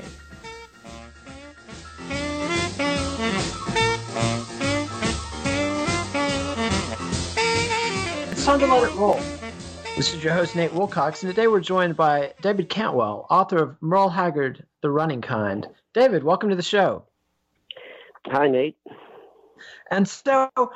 [8.30, 9.20] It's time to let it roll.
[9.96, 13.76] This is your host, Nate Wilcox, and today we're joined by David Cantwell, author of
[13.80, 15.66] Merle Haggard, The Running Kind.
[15.94, 17.04] David, welcome to the show.
[18.26, 18.76] Hi, Nate.
[19.90, 20.66] And so, uh,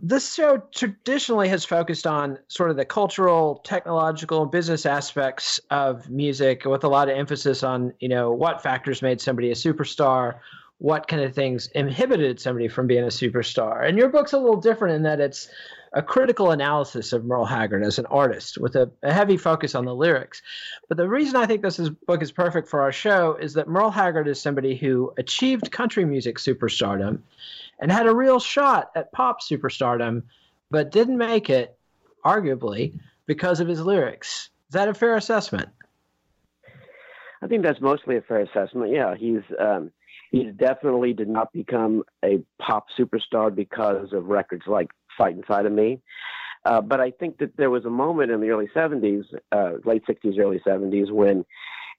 [0.00, 6.08] this show traditionally has focused on sort of the cultural, technological, and business aspects of
[6.08, 10.38] music with a lot of emphasis on, you know, what factors made somebody a superstar,
[10.78, 13.86] what kind of things inhibited somebody from being a superstar.
[13.86, 15.50] And your book's a little different in that it's
[15.92, 19.84] a critical analysis of Merle Haggard as an artist with a, a, heavy focus on
[19.84, 20.42] the lyrics.
[20.88, 23.68] But the reason I think this is, book is perfect for our show is that
[23.68, 27.20] Merle Haggard is somebody who achieved country music superstardom
[27.78, 30.24] and had a real shot at pop superstardom,
[30.70, 31.78] but didn't make it,
[32.24, 34.50] arguably, because of his lyrics.
[34.68, 35.68] Is that a fair assessment?
[37.40, 38.92] I think that's mostly a fair assessment.
[38.92, 39.92] Yeah, he's um,
[40.30, 45.72] he definitely did not become a pop superstar because of records like Fightin' Side of
[45.72, 46.00] Me.
[46.64, 50.04] Uh, but I think that there was a moment in the early 70s, uh, late
[50.06, 51.44] 60s, early 70s, when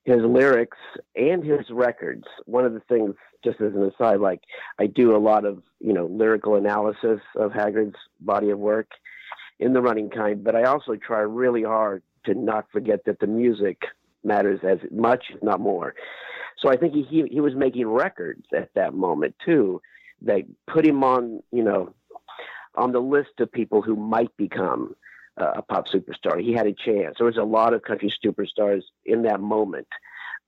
[0.05, 0.77] his lyrics
[1.15, 4.41] and his records, one of the things, just as an aside, like
[4.79, 8.89] I do a lot of, you know, lyrical analysis of Haggard's body of work
[9.59, 13.27] in the running kind, but I also try really hard to not forget that the
[13.27, 13.81] music
[14.23, 15.95] matters as much, if not more.
[16.59, 19.81] So I think he, he, he was making records at that moment too,
[20.21, 21.93] that put him on, you know,
[22.79, 24.95] on the list of people who might become
[25.39, 26.41] uh, a pop superstar.
[26.41, 27.15] He had a chance.
[27.17, 29.87] There was a lot of country superstars in that moment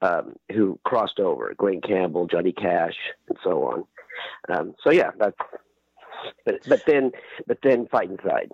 [0.01, 2.97] um, who crossed over: Glen Campbell, Johnny Cash,
[3.27, 3.83] and so on.
[4.49, 5.37] Um, so yeah, that's.
[6.45, 7.11] But but then
[7.47, 8.51] but then Fightin' Side.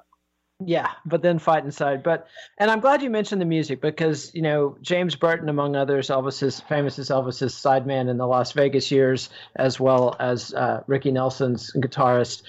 [0.65, 2.01] Yeah, but then Fightin' Side.
[2.01, 6.07] But and I'm glad you mentioned the music because you know James Burton, among others,
[6.07, 11.11] Elvis's famous as Elvis's sideman in the Las Vegas years, as well as uh, Ricky
[11.11, 12.41] Nelson's guitarist,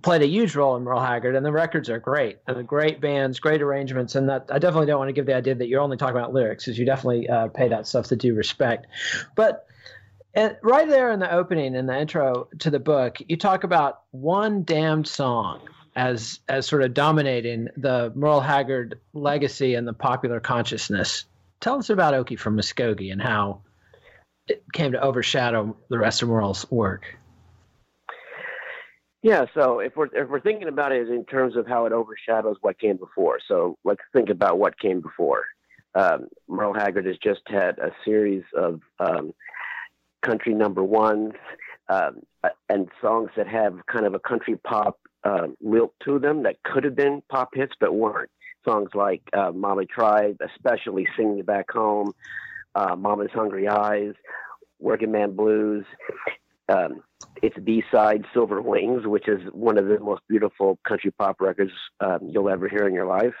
[0.00, 1.36] played a huge role in Merle Haggard.
[1.36, 4.14] And the records are great, and the great bands, great arrangements.
[4.14, 6.32] And that I definitely don't want to give the idea that you're only talking about
[6.32, 8.86] lyrics, because you definitely uh, pay that stuff the due respect.
[9.36, 9.66] But
[10.32, 14.04] and right there in the opening, in the intro to the book, you talk about
[14.10, 15.60] one damned song
[15.94, 21.24] as as sort of dominating the Merle Haggard legacy and the popular consciousness.
[21.60, 23.62] Tell us about Okie from Muskogee and how
[24.48, 27.16] it came to overshadow the rest of Merle's work.
[29.22, 32.56] Yeah, so if we're if we're thinking about it in terms of how it overshadows
[32.60, 35.44] what came before, so let's think about what came before.
[35.94, 39.32] Um, Merle Haggard has just had a series of um,
[40.22, 41.34] country number ones
[41.88, 42.22] um,
[42.68, 46.84] and songs that have kind of a country pop uh, lilt to them that could
[46.84, 48.30] have been pop hits but weren't.
[48.64, 52.12] Songs like uh, Mama Tried, especially Sing Me Back Home,
[52.74, 54.14] uh, Mama's Hungry Eyes,
[54.78, 55.84] Working Man Blues.
[56.68, 57.02] Um,
[57.42, 62.20] its B-side, Silver Wings, which is one of the most beautiful country pop records um,
[62.28, 63.34] you'll ever hear in your life.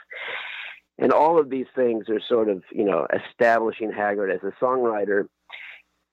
[0.98, 5.26] And all of these things are sort of, you know, establishing Haggard as a songwriter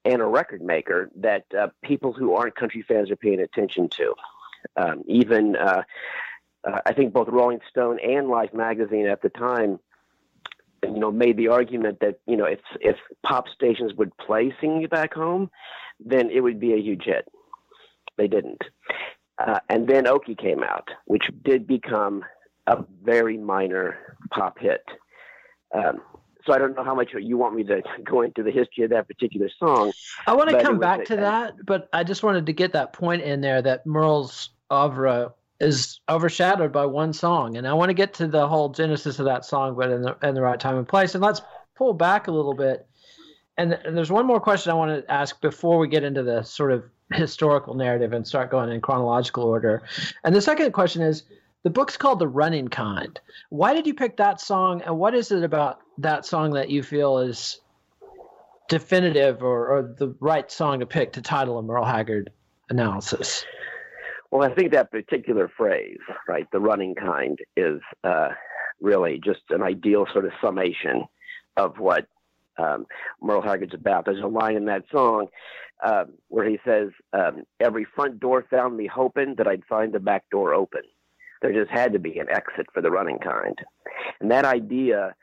[0.04, 4.14] and a record maker that uh, people who aren't country fans are paying attention to.
[4.76, 5.82] Um, even, uh,
[6.66, 9.78] uh, I think both Rolling Stone and Life magazine at the time,
[10.82, 14.82] you know, made the argument that you know if if pop stations would play "Singing
[14.82, 15.50] You Back Home,"
[15.98, 17.28] then it would be a huge hit.
[18.16, 18.62] They didn't,
[19.38, 22.24] uh, and then "Okie" came out, which did become
[22.66, 24.84] a very minor pop hit.
[25.74, 26.00] Um,
[26.46, 28.90] so I don't know how much you want me to go into the history of
[28.90, 29.92] that particular song.
[30.26, 33.22] I want to come back to that, but I just wanted to get that point
[33.22, 38.14] in there that Merle's oeuvre is overshadowed by one song, and I want to get
[38.14, 40.88] to the whole genesis of that song, but in the in the right time and
[40.88, 41.14] place.
[41.14, 41.42] And let's
[41.76, 42.86] pull back a little bit.
[43.56, 46.42] And, and there's one more question I want to ask before we get into the
[46.42, 49.82] sort of historical narrative and start going in chronological order.
[50.24, 51.24] And the second question is
[51.62, 53.20] the book's called The Running Kind.
[53.50, 56.82] Why did you pick that song, and what is it about that song that you
[56.82, 57.60] feel is
[58.68, 62.30] definitive or, or the right song to pick to title a Merle Haggard
[62.68, 63.44] analysis?
[64.30, 65.98] Well, I think that particular phrase,
[66.28, 68.28] right, the running kind, is uh,
[68.80, 71.04] really just an ideal sort of summation
[71.56, 72.06] of what
[72.58, 72.86] um,
[73.20, 74.04] Merle Haggard's about.
[74.04, 75.26] There's a line in that song
[75.82, 79.98] uh, where he says, um, Every front door found me hoping that I'd find the
[79.98, 80.82] back door open
[81.40, 83.58] there just had to be an exit for the running kind.
[84.20, 85.14] And that idea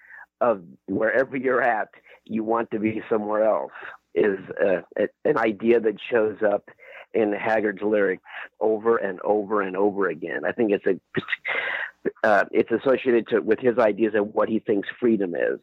[0.41, 1.89] of wherever you're at,
[2.25, 3.71] you want to be somewhere else
[4.15, 4.81] is uh,
[5.25, 6.69] an idea that shows up
[7.13, 8.23] in Haggard's lyrics
[8.59, 10.41] over and over and over again.
[10.45, 10.99] I think it's a
[12.23, 15.59] uh, it's associated to, with his ideas of what he thinks freedom is.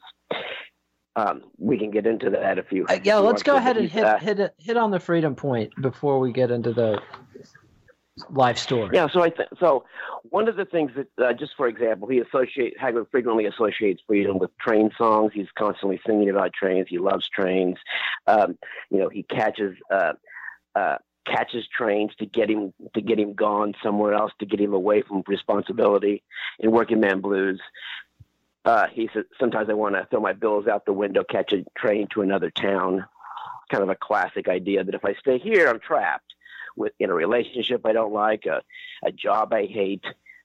[1.17, 2.87] Um, we can get into that if you.
[2.89, 6.33] Uh, yeah, let's go ahead and hit, hit hit on the freedom point before we
[6.33, 7.01] get into the
[8.31, 8.91] life story.
[8.93, 9.85] Yeah, so I think so.
[10.31, 14.39] One of the things that, uh, just for example, he associate Haggard frequently associates freedom
[14.39, 15.33] with train songs.
[15.35, 16.87] He's constantly singing about trains.
[16.89, 17.77] He loves trains.
[18.27, 18.59] Um,
[18.91, 20.13] you know, he catches uh,
[20.75, 24.75] uh, catches trains to get him to get him gone somewhere else to get him
[24.75, 26.23] away from responsibility.
[26.61, 27.61] In Working Man Blues,
[28.65, 31.65] uh, he said, "Sometimes I want to throw my bills out the window, catch a
[31.77, 33.07] train to another town."
[33.71, 36.34] Kind of a classic idea that if I stay here, I'm trapped
[36.77, 38.63] with in a relationship I don't like, a,
[39.05, 40.05] a job I hate,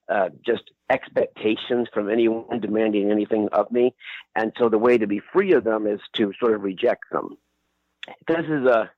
[0.10, 3.94] uh, just expectations from anyone demanding anything of me.
[4.36, 7.38] And so the way to be free of them is to sort of reject them.
[8.28, 8.90] This is a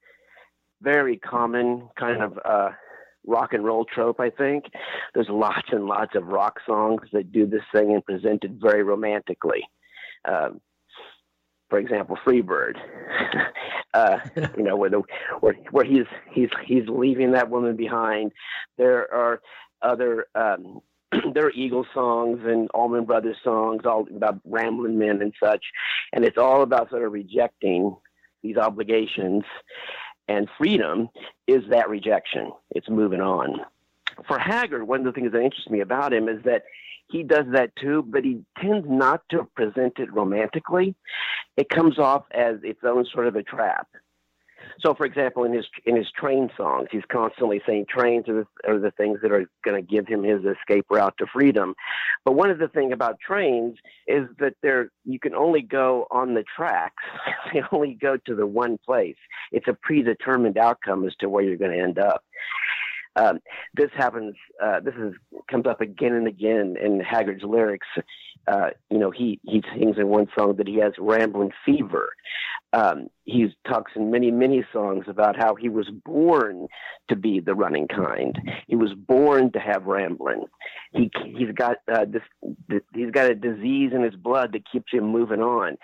[0.82, 2.70] very common kind of uh,
[3.26, 4.66] rock and roll trope, I think.
[5.14, 8.84] There's lots and lots of rock songs that do this thing and present it very
[8.84, 9.64] romantically.
[10.26, 10.62] Um,
[11.72, 12.76] for example, Freebird,
[13.96, 14.18] uh,
[14.58, 15.02] you know, where the
[15.40, 18.34] where where he's he's he's leaving that woman behind.
[18.78, 19.42] There are
[19.82, 20.82] other um,
[21.34, 25.64] there are Eagle songs and Allman Brothers songs, all about rambling men and such,
[26.12, 27.96] and it's all about sort of rejecting
[28.44, 29.44] these obligations.
[30.28, 31.10] And freedom
[31.48, 32.52] is that rejection.
[32.72, 33.62] It's moving on.
[34.28, 36.64] For Haggard, one of the things that interests me about him is that
[37.12, 40.96] he does that too, but he tends not to present it romantically.
[41.58, 43.88] It comes off as its own sort of a trap.
[44.80, 48.72] So, for example, in his in his train songs, he's constantly saying trains are the,
[48.72, 51.76] are the things that are going to give him his escape route to freedom.
[52.26, 56.34] But one of the things about trains is that they're you can only go on
[56.34, 57.04] the tracks.
[57.54, 59.18] they only go to the one place.
[59.52, 62.24] It's a predetermined outcome as to where you're going to end up.
[63.16, 63.40] Um,
[63.74, 64.36] this happens.
[64.62, 65.14] Uh, this is
[65.50, 67.88] comes up again and again in Haggard's lyrics.
[68.48, 72.14] Uh, you know, he he sings in one song that he has rambling fever.
[72.74, 76.68] Um, he talks in many many songs about how he was born
[77.10, 78.40] to be the running kind.
[78.68, 80.46] He was born to have rambling.
[80.94, 82.82] He he's got uh, this.
[82.94, 85.78] He's got a disease in his blood that keeps him moving on.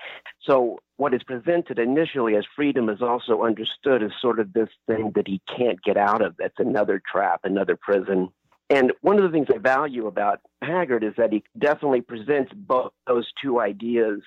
[0.43, 5.11] So what is presented initially as freedom is also understood as sort of this thing
[5.15, 6.35] that he can't get out of.
[6.37, 8.29] That's another trap, another prison.
[8.69, 12.91] And one of the things I value about Haggard is that he definitely presents both
[13.05, 14.19] those two ideas,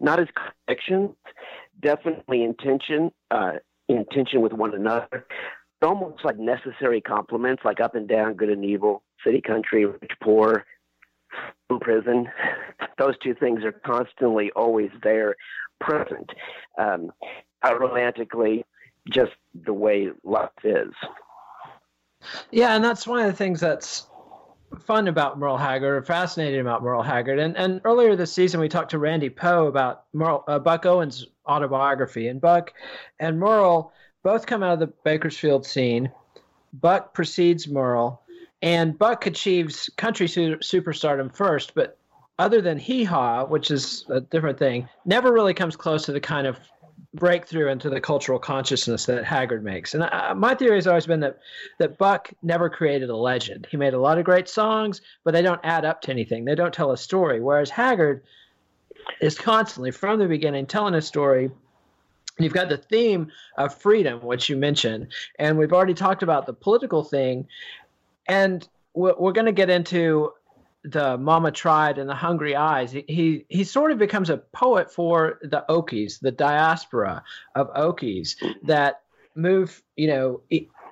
[0.00, 1.10] not as contradictions,
[1.80, 3.52] definitely intention, uh,
[3.88, 5.26] in tension with one another,
[5.82, 10.64] almost like necessary complements, like up and down, good and evil, city, country, rich, poor,
[11.80, 12.28] prison.
[12.98, 15.36] Those two things are constantly always there,
[15.80, 16.30] present,
[16.78, 17.10] um,
[17.62, 18.64] romantically,
[19.10, 19.32] just
[19.64, 20.92] the way life is.
[22.50, 24.06] Yeah, and that's one of the things that's
[24.80, 27.38] fun about Merle Haggard, or fascinating about Merle Haggard.
[27.38, 31.26] And and earlier this season, we talked to Randy Poe about Merle, uh, Buck Owens'
[31.46, 32.72] autobiography, and Buck
[33.18, 33.92] and Merle
[34.22, 36.10] both come out of the Bakersfield scene.
[36.72, 38.22] Buck precedes Merle,
[38.62, 41.98] and Buck achieves country su- superstardom first, but
[42.38, 46.20] other than Hee Haw, which is a different thing, never really comes close to the
[46.20, 46.58] kind of
[47.16, 49.94] breakthrough into the cultural consciousness that Haggard makes.
[49.94, 51.38] And I, my theory has always been that
[51.78, 53.66] that Buck never created a legend.
[53.70, 56.44] He made a lot of great songs, but they don't add up to anything.
[56.44, 57.40] They don't tell a story.
[57.40, 58.22] Whereas Haggard
[59.20, 61.50] is constantly from the beginning telling a story.
[62.38, 66.52] You've got the theme of freedom, which you mentioned, and we've already talked about the
[66.52, 67.48] political thing,
[68.28, 70.32] and we're, we're going to get into
[70.86, 74.90] the Mama Tried and the Hungry Eyes, he, he, he sort of becomes a poet
[74.90, 77.22] for the Okies, the diaspora
[77.54, 79.02] of Okies that
[79.34, 80.40] move, you know,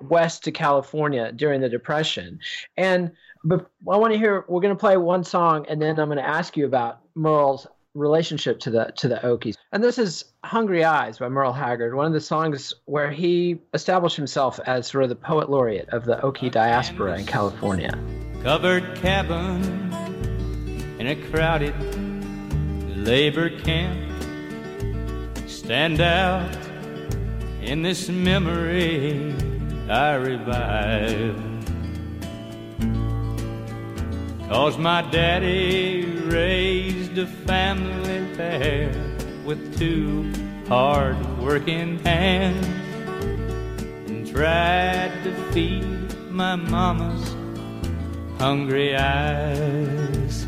[0.01, 2.39] west to California during the Depression.
[2.77, 3.11] And
[3.43, 4.43] but I want to hear.
[4.47, 7.67] We're going to play one song, and then I'm going to ask you about Merle's
[7.93, 9.55] relationship to the to the Okies.
[9.71, 14.17] And this is "Hungry Eyes" by Merle Haggard, one of the songs where he established
[14.17, 17.91] himself as sort of the poet laureate of the Okie diaspora in California
[18.45, 19.59] covered cabin
[20.99, 21.73] in a crowded
[22.95, 23.99] labor camp
[25.47, 26.55] stand out
[27.63, 29.33] in this memory
[29.89, 31.41] I revive.
[34.47, 38.93] Cause my daddy raised a family there
[39.43, 40.31] with two
[40.67, 42.67] hard working hands
[44.07, 47.34] and tried to feed my mama's
[48.39, 50.45] hungry eyes.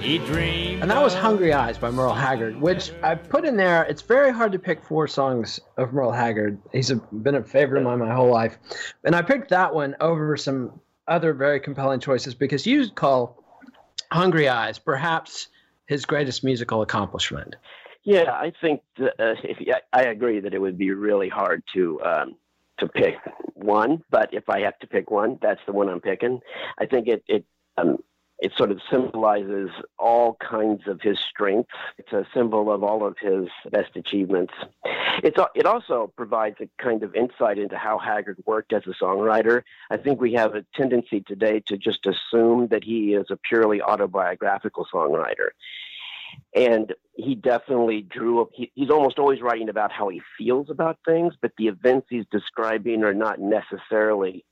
[0.00, 0.82] He dreamed.
[0.82, 3.84] And that was Hungry Eyes by Merle Haggard, which I put in there.
[3.84, 6.58] It's very hard to pick four songs of Merle Haggard.
[6.72, 8.56] He's a, been a favorite of mine my whole life.
[9.04, 13.44] And I picked that one over some other very compelling choices because you call
[14.10, 15.48] Hungry Eyes perhaps
[15.86, 17.56] his greatest musical accomplishment.
[18.02, 19.58] Yeah, I think that, uh, if,
[19.92, 22.36] I agree that it would be really hard to um,
[22.80, 23.16] to pick
[23.54, 26.40] one, but if I have to pick one, that's the one I'm picking.
[26.78, 27.44] I think it it
[27.78, 27.98] um,
[28.40, 29.68] it sort of symbolizes
[29.98, 31.74] all kinds of his strengths.
[31.98, 34.54] It's a symbol of all of his best achievements.
[35.22, 39.62] It's it also provides a kind of insight into how Haggard worked as a songwriter.
[39.90, 43.82] I think we have a tendency today to just assume that he is a purely
[43.82, 45.50] autobiographical songwriter
[46.54, 50.98] and he definitely drew up he, he's almost always writing about how he feels about
[51.04, 54.44] things but the events he's describing are not necessarily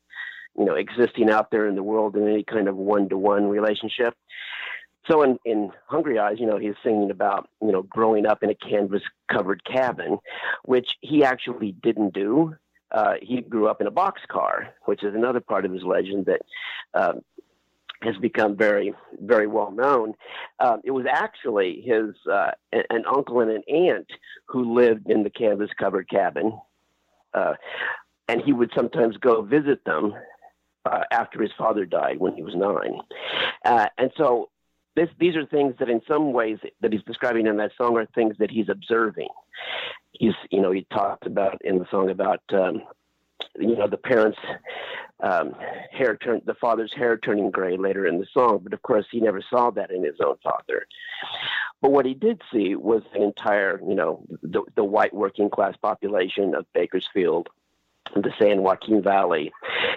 [0.59, 4.15] you know existing out there in the world in any kind of one-to-one relationship.
[5.09, 8.51] So in, in hungry eyes you know he's singing about you know growing up in
[8.51, 10.19] a canvas covered cabin
[10.65, 12.55] which he actually didn't do.
[12.91, 16.41] Uh, he grew up in a boxcar, which is another part of his legend that
[16.95, 17.21] um,
[18.03, 20.15] has become very, very well known.
[20.61, 24.07] Um, it was actually his uh, an uncle and an aunt
[24.47, 26.59] who lived in the canvas covered cabin,
[27.35, 27.55] uh,
[28.29, 30.15] and he would sometimes go visit them
[30.85, 33.01] uh, after his father died when he was nine,
[33.65, 34.49] uh, and so.
[34.97, 38.07] This, these are things that, in some ways, that he's describing in that song are
[38.17, 39.29] things that he's observing.
[40.11, 42.83] He's, you know, he talks about in the song about um,
[43.59, 44.39] you know the parents
[45.21, 45.55] um,
[45.91, 49.21] hair turn the father's hair turning gray later in the song but of course he
[49.21, 50.87] never saw that in his own father.
[51.81, 55.77] But what he did see was an entire you know the, the white working class
[55.77, 57.49] population of bakersfield
[58.15, 59.53] the san joaquin valley.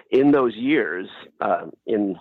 [0.09, 1.07] In those years
[1.39, 2.17] um, in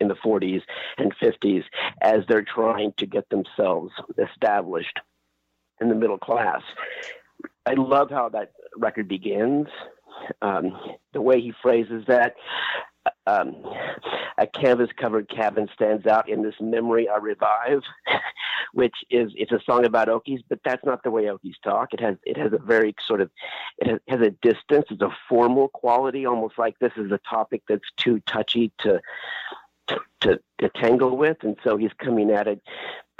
[0.00, 0.62] in the 40s
[0.96, 1.64] and 50s
[2.00, 4.98] as they're trying to get themselves established
[5.78, 6.62] in the middle class
[7.66, 9.68] I love how that record begins
[10.42, 10.78] um,
[11.12, 12.34] the way he phrases that.
[13.26, 13.56] Um,
[14.36, 17.82] a canvas covered cabin stands out in this memory I revive,
[18.72, 21.92] which is it's a song about Okies, but that's not the way Okies talk.
[21.92, 23.30] It has it has a very sort of
[23.78, 24.86] it has, has a distance.
[24.90, 29.00] It's a formal quality, almost like this is a topic that's too touchy to
[30.20, 32.62] to, to tangle with, and so he's coming at it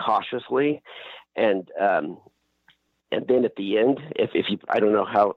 [0.01, 0.83] cautiously,
[1.37, 2.19] and um,
[3.13, 5.37] and then at the end, if if you I don't know how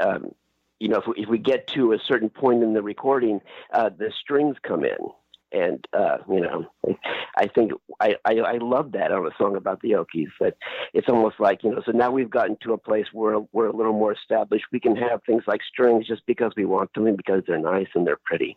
[0.00, 0.34] um,
[0.80, 3.40] you know, if we, if we get to a certain point in the recording,
[3.72, 4.98] uh, the strings come in.
[5.52, 6.66] And, uh, you know,
[7.36, 10.30] I think I, I, I love that on a song about the Okies.
[10.38, 10.56] but
[10.94, 13.76] it's almost like, you know, so now we've gotten to a place where we're a
[13.76, 14.66] little more established.
[14.72, 17.88] We can have things like strings just because we want them and because they're nice
[17.94, 18.56] and they're pretty.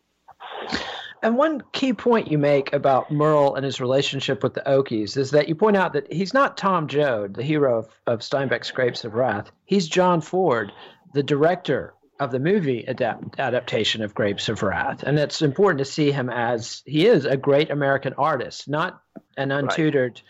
[1.23, 5.31] And one key point you make about Merle and his relationship with the Okies is
[5.31, 9.03] that you point out that he's not Tom Joad, the hero of, of Steinbeck's Grapes
[9.03, 9.51] of Wrath.
[9.65, 10.71] He's John Ford,
[11.13, 15.03] the director of the movie adapt- adaptation of Grapes of Wrath.
[15.03, 19.01] And it's important to see him as he is a great American artist, not
[19.37, 20.23] an untutored, right.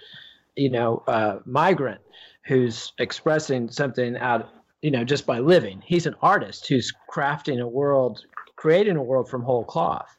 [0.55, 2.01] you know, uh, migrant
[2.45, 4.49] who's expressing something out
[4.83, 5.81] you know, just by living.
[5.83, 8.25] He's an artist who's crafting a world,
[8.57, 10.13] creating a world from whole cloth.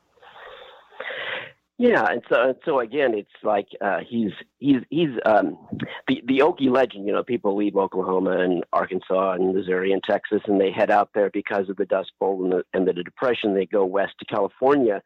[1.76, 5.58] Yeah, and so so again, it's like uh, he's he's he's um,
[6.06, 7.04] the the Okie legend.
[7.04, 11.10] You know, people leave Oklahoma and Arkansas and Missouri and Texas, and they head out
[11.14, 13.54] there because of the Dust Bowl and the, and the Depression.
[13.54, 15.02] They go west to California.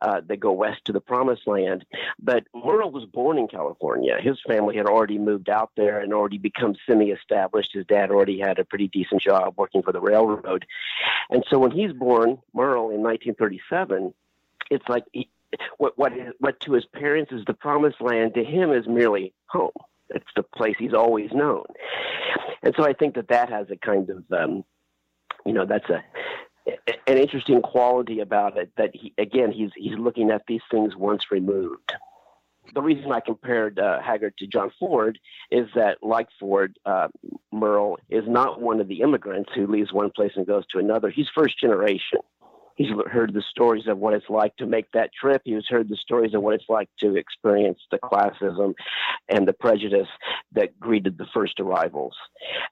[0.00, 1.84] Uh, they go west to the Promised Land.
[2.20, 4.16] But Merle was born in California.
[4.20, 7.70] His family had already moved out there and already become semi-established.
[7.72, 10.66] His dad already had a pretty decent job working for the railroad,
[11.30, 14.12] and so when he's born, Merle in 1937,
[14.68, 15.28] it's like he,
[15.78, 19.72] what what what to his parents is the promised land to him is merely home.
[20.10, 21.64] It's the place he's always known,
[22.62, 24.64] and so I think that that has a kind of um,
[25.46, 26.02] you know that's a
[27.06, 31.30] an interesting quality about it that he again he's he's looking at these things once
[31.30, 31.92] removed.
[32.74, 35.18] The reason I compared uh, Haggard to John Ford
[35.50, 37.08] is that, like Ford, uh,
[37.50, 41.10] Merle is not one of the immigrants who leaves one place and goes to another.
[41.10, 42.20] He's first generation
[42.76, 45.42] he's heard the stories of what it's like to make that trip.
[45.44, 48.74] He's heard the stories of what it's like to experience the classism
[49.28, 50.08] and the prejudice
[50.52, 52.14] that greeted the first arrivals.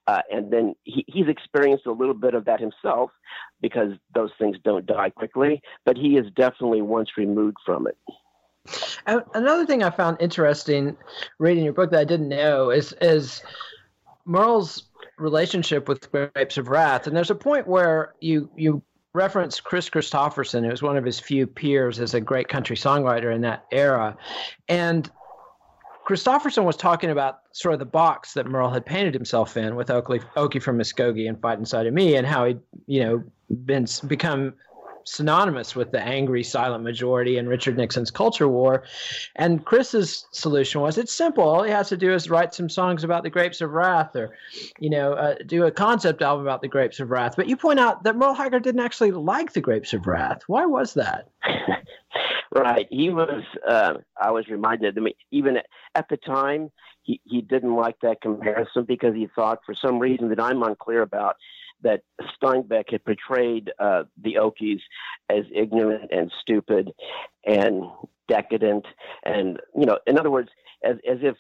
[0.07, 3.11] Uh, and then he, he's experienced a little bit of that himself
[3.61, 7.97] because those things don't die quickly, but he is definitely once removed from it.
[9.07, 10.97] Another thing I found interesting
[11.39, 13.43] reading your book that I didn't know is is
[14.27, 14.85] Merle's
[15.19, 20.63] relationship with Grapes of Wrath, and there's a point where you you referenced Kris Kristofferson,
[20.65, 24.17] who was one of his few peers as a great country songwriter in that era.
[24.69, 25.11] And
[26.05, 29.89] Christopherson was talking about sort of the box that Merle had painted himself in with
[29.89, 33.25] Okie, from Muskogee and Fightin' Side of Me, and how he'd, you know,
[33.65, 34.55] been become
[35.05, 38.85] synonymous with the angry silent majority and Richard Nixon's culture war.
[39.37, 41.45] And Kris's solution was it's simple.
[41.45, 44.37] All he has to do is write some songs about the grapes of wrath or,
[44.79, 47.35] you know, uh, do a concept album about the grapes of wrath.
[47.37, 50.43] But you point out that Merle Haggard didn't actually like the grapes of wrath.
[50.47, 51.29] Why was that?
[52.55, 52.87] right.
[52.91, 55.59] He was, uh, I was reminded, I mean, even
[55.95, 56.71] at the time,
[57.03, 61.03] he, he didn't like that comparison because he thought, for some reason that I'm unclear
[61.03, 61.37] about,
[61.83, 62.03] that
[62.41, 64.81] Steinbeck had portrayed uh, the Okies
[65.29, 66.93] as ignorant and stupid
[67.47, 67.85] and
[68.29, 68.87] decadent,
[69.25, 70.51] and you know, in other words,
[70.85, 71.37] as as if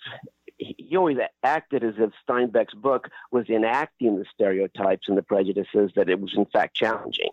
[0.59, 6.11] he always acted as if Steinbeck's book was enacting the stereotypes and the prejudices that
[6.11, 7.31] it was in fact challenging.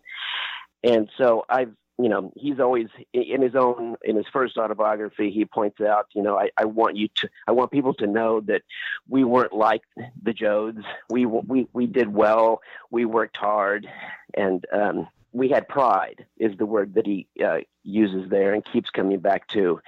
[0.84, 5.32] And so I've you know, he's always in his own in his first autobiography.
[5.32, 8.40] He points out, you know, I, I want you to, I want people to know
[8.42, 8.62] that
[9.10, 9.82] we weren't like
[10.22, 10.84] the Joads.
[11.10, 12.62] We we we did well.
[12.92, 13.88] We worked hard,
[14.36, 16.26] and um, we had pride.
[16.38, 19.80] Is the word that he uh, uses there and keeps coming back to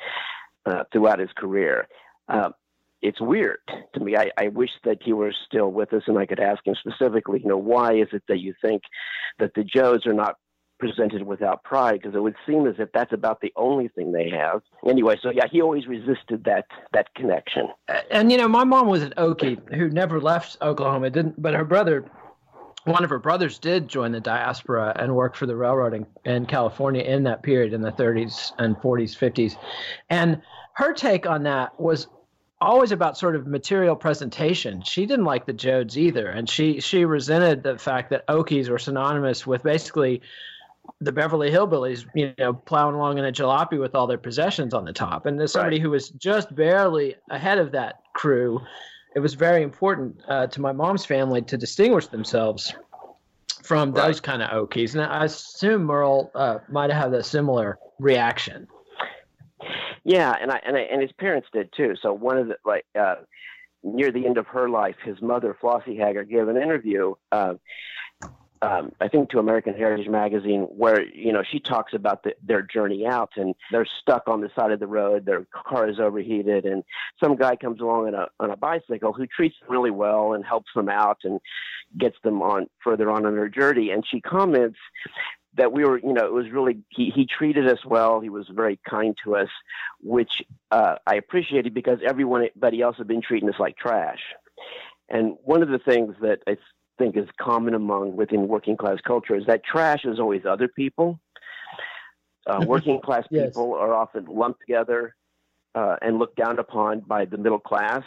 [0.66, 1.88] uh, throughout his career.
[2.28, 2.50] Uh,
[3.02, 3.60] it's weird
[3.94, 4.18] to me.
[4.18, 7.40] I, I wish that he were still with us and I could ask him specifically,
[7.40, 8.84] you know, why is it that you think
[9.40, 10.36] that the Joads are not
[10.80, 14.30] presented without pride because it would seem as if that's about the only thing they
[14.30, 14.62] have.
[14.88, 17.68] Anyway, so yeah, he always resisted that that connection.
[18.10, 21.66] And you know, my mom was an Okie who never left Oklahoma, didn't, but her
[21.66, 22.10] brother.
[22.86, 26.46] One of her brothers did join the diaspora and work for the railroad in, in
[26.46, 29.58] California in that period in the 30s and 40s, 50s.
[30.10, 30.42] And
[30.76, 32.08] her take on that was
[32.62, 34.82] always about sort of material presentation.
[34.82, 38.80] She didn't like the Joads either, and she she resented the fact that Okies were
[38.80, 40.22] synonymous with basically
[41.02, 44.86] the Beverly Hillbillies, you know, plowing along in a jalopy with all their possessions on
[44.86, 45.26] the top.
[45.26, 45.82] And as somebody right.
[45.82, 48.60] who was just barely ahead of that crew,
[49.16, 52.74] it was very important uh, to my mom's family to distinguish themselves
[53.64, 54.08] from right.
[54.08, 54.94] those kind of Okies.
[54.94, 58.68] And I assume Merle uh, might have had a similar reaction.
[60.04, 61.96] Yeah, and I, and I, and his parents did too.
[62.02, 63.16] So one of the like uh,
[63.84, 67.16] near the end of her life, his mother Flossie Haggard gave an interview.
[68.62, 72.62] Um, I think to American Heritage Magazine, where you know she talks about the, their
[72.62, 75.26] journey out, and they're stuck on the side of the road.
[75.26, 76.84] Their car is overheated, and
[77.24, 80.46] some guy comes along on a on a bicycle who treats them really well and
[80.46, 81.40] helps them out and
[81.98, 83.92] gets them on further on in their journey.
[83.92, 84.78] And she comments
[85.56, 88.20] that we were, you know, it was really he he treated us well.
[88.20, 89.50] He was very kind to us,
[90.02, 90.42] which
[90.72, 94.20] uh, I appreciated because everyone, everybody else had been treating us like trash.
[95.10, 96.58] And one of the things that I
[97.00, 101.20] think is common among within working class culture is that trash is always other people.
[102.46, 103.48] Uh, working class yes.
[103.48, 105.16] people are often lumped together
[105.74, 108.04] uh, and looked down upon by the middle class.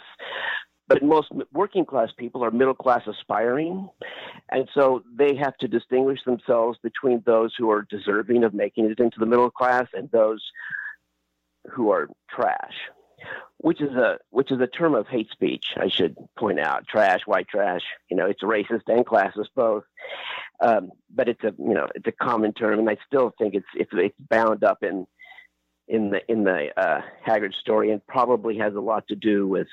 [0.87, 3.89] But most working class people are middle class aspiring.
[4.51, 8.99] And so they have to distinguish themselves between those who are deserving of making it
[8.99, 10.43] into the middle class and those
[11.71, 12.73] who are trash.
[13.63, 15.67] Which is a which is a term of hate speech.
[15.77, 17.81] I should point out, trash, white trash.
[18.11, 19.85] You know, it's racist and classist both.
[20.59, 23.65] Um, but it's a you know it's a common term, and I still think it's
[23.73, 25.07] it's, it's bound up in
[25.87, 29.69] in the in the uh, Haggard story, and probably has a lot to do with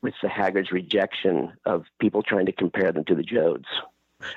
[0.00, 3.66] with the Haggard's rejection of people trying to compare them to the Joads.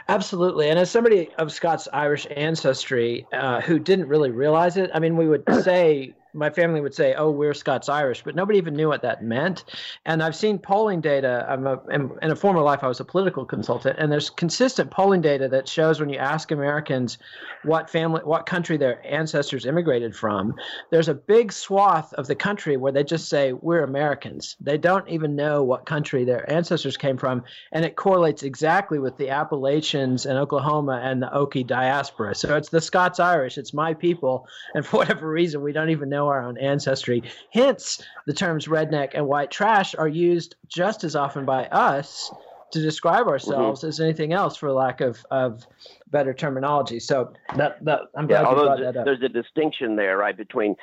[0.09, 0.69] Absolutely.
[0.69, 5.17] And as somebody of Scots Irish ancestry uh, who didn't really realize it, I mean,
[5.17, 8.87] we would say my family would say, "Oh, we're Scots Irish," but nobody even knew
[8.87, 9.65] what that meant.
[10.05, 11.45] And I've seen polling data.
[11.49, 15.21] I'm a, in, a former life, I was a political consultant, and there's consistent polling
[15.21, 17.17] data that shows when you ask Americans
[17.63, 20.53] what family, what country their ancestors immigrated from,
[20.91, 24.55] there's a big swath of the country where they just say we're Americans.
[24.59, 29.17] They don't even know what country their ancestors came from, and it correlates exactly with
[29.17, 32.35] the Appalachians and Oklahoma and the Okie diaspora.
[32.35, 33.57] So it's the Scots Irish.
[33.57, 37.23] It's my people, and for whatever reason, we don't even know know our own ancestry.
[37.51, 42.31] Hence, the terms redneck and white trash are used just as often by us
[42.71, 43.89] to describe ourselves mm-hmm.
[43.89, 45.65] as anything else for lack of, of
[46.07, 46.99] better terminology.
[46.99, 49.05] So that, that I'm glad yeah, you brought that up.
[49.05, 50.75] There's a distinction there, right, between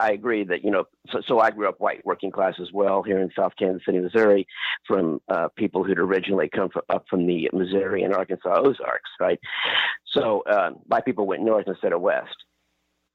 [0.00, 0.84] I agree that you know.
[1.12, 3.98] So, so, I grew up white, working class as well here in South Kansas City,
[3.98, 4.46] Missouri,
[4.86, 9.38] from uh, people who'd originally come from, up from the Missouri and Arkansas Ozarks, right?
[10.06, 12.34] So uh, white people went north instead of west,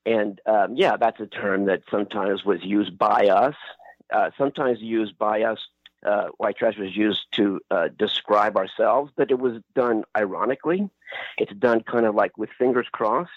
[0.05, 3.55] and um, yeah, that's a term that sometimes was used by us,
[4.13, 5.59] uh, sometimes used by us.
[6.05, 10.87] Uh, white trash was used to uh, describe ourselves, but it was done ironically.
[11.39, 13.31] It's done kind of like with fingers crossed,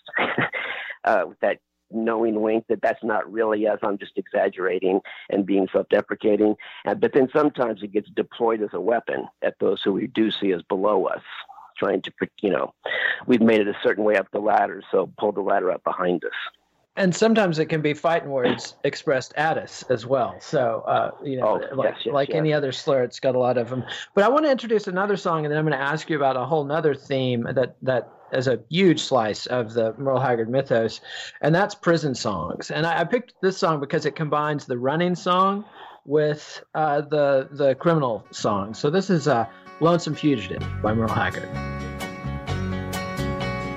[1.05, 3.79] uh, with that knowing wink that that's not really us.
[3.83, 5.01] I'm just exaggerating
[5.31, 6.57] and being self-deprecating.
[6.85, 10.53] But then sometimes it gets deployed as a weapon at those who we do see
[10.53, 11.23] as below us
[11.79, 12.75] trying to, you know,
[13.27, 16.25] we've made it a certain way up the ladder, so pull the ladder up behind
[16.25, 16.33] us.
[16.99, 20.35] And sometimes it can be fighting words expressed at us as well.
[20.41, 22.37] So, uh, you know, oh, like, yes, yes, like yes.
[22.37, 23.85] any other slur, it's got a lot of them.
[24.15, 26.37] But I want to introduce another song, and then I'm going to ask you about
[26.37, 31.01] a whole other theme that that is a huge slice of the Merle Haggard mythos,
[31.41, 32.73] and that's prison songs.
[32.73, 35.65] And I, I picked this song because it combines the running song
[36.05, 38.75] with uh, the the criminal song.
[38.75, 39.47] So this is uh,
[39.79, 41.49] "Lonesome Fugitive" by Merle Haggard.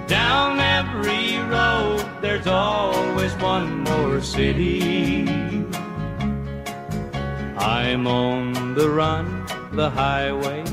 [0.07, 0.60] Down every road,
[2.21, 5.27] there's always one more city.
[7.57, 10.63] I'm on the run, the highway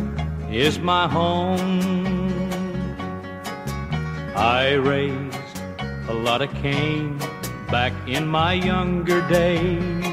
[0.50, 1.80] is my home.
[4.36, 5.56] I raised
[6.08, 7.18] a lot of Cain
[7.70, 10.04] back in my younger days.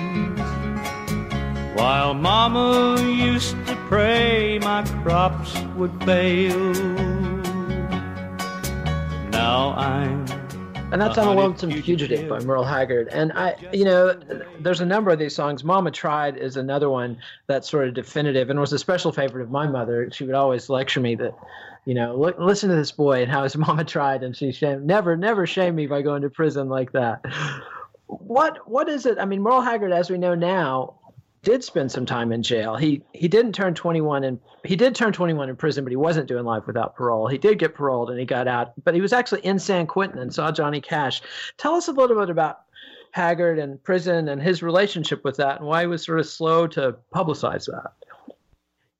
[1.75, 6.73] While Mama used to pray my crops would fail
[9.45, 10.34] now I'm
[10.91, 13.07] and that's on a Lonesome Fugitive by Merle Haggard.
[13.09, 14.13] And I, you know,
[14.59, 15.63] there's a number of these songs.
[15.63, 17.17] Mama Tried is another one
[17.47, 20.09] that's sort of definitive and was a special favorite of my mother.
[20.11, 21.35] She would always lecture me that,
[21.85, 24.85] you know, look, listen to this boy and how his mama tried, and she shame,
[24.85, 27.25] never, never shame me by going to prison like that.
[28.07, 29.17] What, what is it?
[29.19, 30.95] I mean, Merle Haggard, as we know now,
[31.45, 32.75] did spend some time in jail.
[32.75, 36.27] He he didn't turn 21 and he did turn 21 in prison, but he wasn't
[36.27, 37.27] doing life without parole.
[37.27, 40.19] He did get paroled and he got out, but he was actually in San Quentin
[40.19, 41.21] and saw Johnny Cash.
[41.57, 42.61] Tell us a little bit about
[43.11, 46.67] Haggard and prison and his relationship with that and why he was sort of slow
[46.67, 47.93] to publicize that.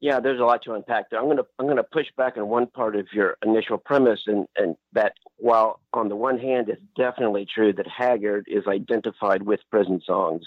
[0.05, 1.19] Yeah, there's a lot to unpack there.
[1.19, 4.75] I'm gonna I'm gonna push back on one part of your initial premise, and and
[4.93, 9.99] that while on the one hand it's definitely true that Haggard is identified with prison
[10.05, 10.43] songs,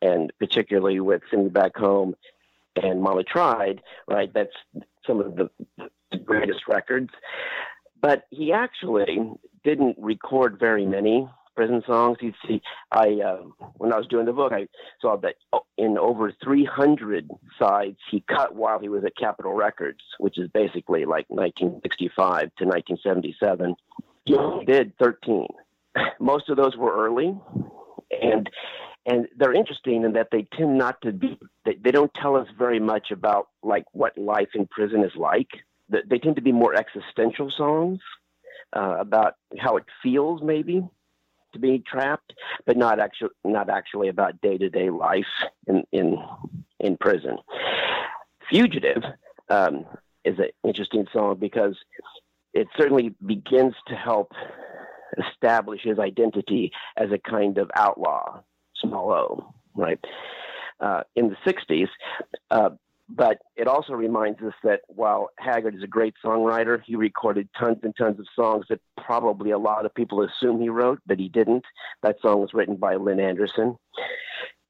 [0.00, 2.14] and particularly with "Sing Me Back Home"
[2.80, 4.32] and "Mama Tried," right?
[4.32, 4.54] That's
[5.04, 5.50] some of the,
[6.12, 7.10] the greatest records.
[8.00, 9.32] But he actually
[9.64, 12.18] didn't record very many prison songs.
[12.20, 13.42] You see, I uh,
[13.76, 14.66] when I was doing the book, I
[15.00, 15.34] saw that
[15.76, 17.28] in over 300
[17.60, 22.64] sides he cut while he was at Capitol Records, which is basically like 1965 to
[22.64, 23.74] 1977.
[24.24, 24.36] He
[24.66, 25.46] did 13.
[26.20, 27.36] Most of those were early,
[28.10, 28.48] and
[29.04, 31.38] and they're interesting in that they tend not to be.
[31.64, 35.48] They, they don't tell us very much about like what life in prison is like.
[35.88, 38.00] They tend to be more existential songs.
[38.74, 40.82] Uh, about how it feels, maybe
[41.52, 42.32] to be trapped,
[42.66, 45.24] but not actually not actually about day to day life
[45.66, 46.16] in in
[46.80, 47.38] in prison.
[48.50, 49.02] Fugitive
[49.48, 49.86] um,
[50.24, 51.76] is an interesting song because
[52.54, 54.32] it certainly begins to help
[55.18, 58.40] establish his identity as a kind of outlaw,
[58.76, 59.98] small o, right?
[60.80, 61.88] Uh, in the 60s,
[62.50, 62.70] uh,
[63.14, 67.78] but it also reminds us that while Haggard is a great songwriter, he recorded tons
[67.82, 71.28] and tons of songs that probably a lot of people assume he wrote, but he
[71.28, 71.64] didn't.
[72.02, 73.76] That song was written by Lynn Anderson.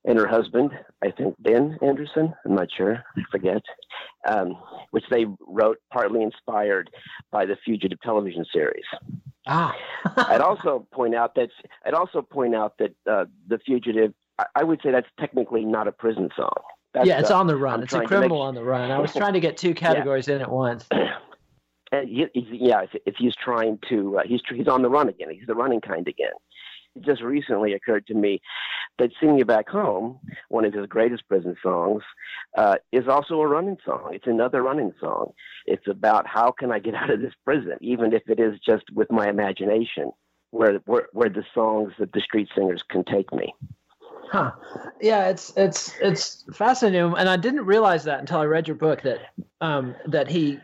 [0.04, 3.62] and her husband, I think Ben Anderson, I'm not sure, I forget,
[4.28, 4.56] um,
[4.90, 6.90] which they wrote partly inspired
[7.30, 8.84] by the Fugitive television series.
[9.46, 9.74] Ah.
[10.16, 11.50] I'd also point out that
[11.84, 15.86] I'd also point out that uh, the Fugitive, I, I, would say that's technically not
[15.86, 16.60] a prison song.
[16.94, 17.74] That's, yeah, it's uh, on the run.
[17.74, 18.48] I'm it's a criminal make...
[18.48, 18.90] on the run.
[18.90, 20.36] I was trying to get two categories yeah.
[20.36, 20.86] in at once.
[22.06, 25.28] He, yeah, if, if, he's trying to, uh, he's he's on the run again.
[25.28, 26.32] He's the running kind again
[26.94, 28.40] it just recently occurred to me
[28.98, 32.02] that Sing You Back Home, one of his greatest prison songs,
[32.56, 34.10] uh, is also a running song.
[34.12, 35.32] It's another running song.
[35.66, 38.84] It's about how can I get out of this prison, even if it is just
[38.92, 40.12] with my imagination,
[40.50, 43.54] where, where, where the songs that the street singers can take me.
[44.32, 44.52] Huh.
[45.02, 49.02] Yeah, it's it's it's fascinating, and I didn't realize that until I read your book
[49.02, 49.18] that
[49.60, 50.58] um, that he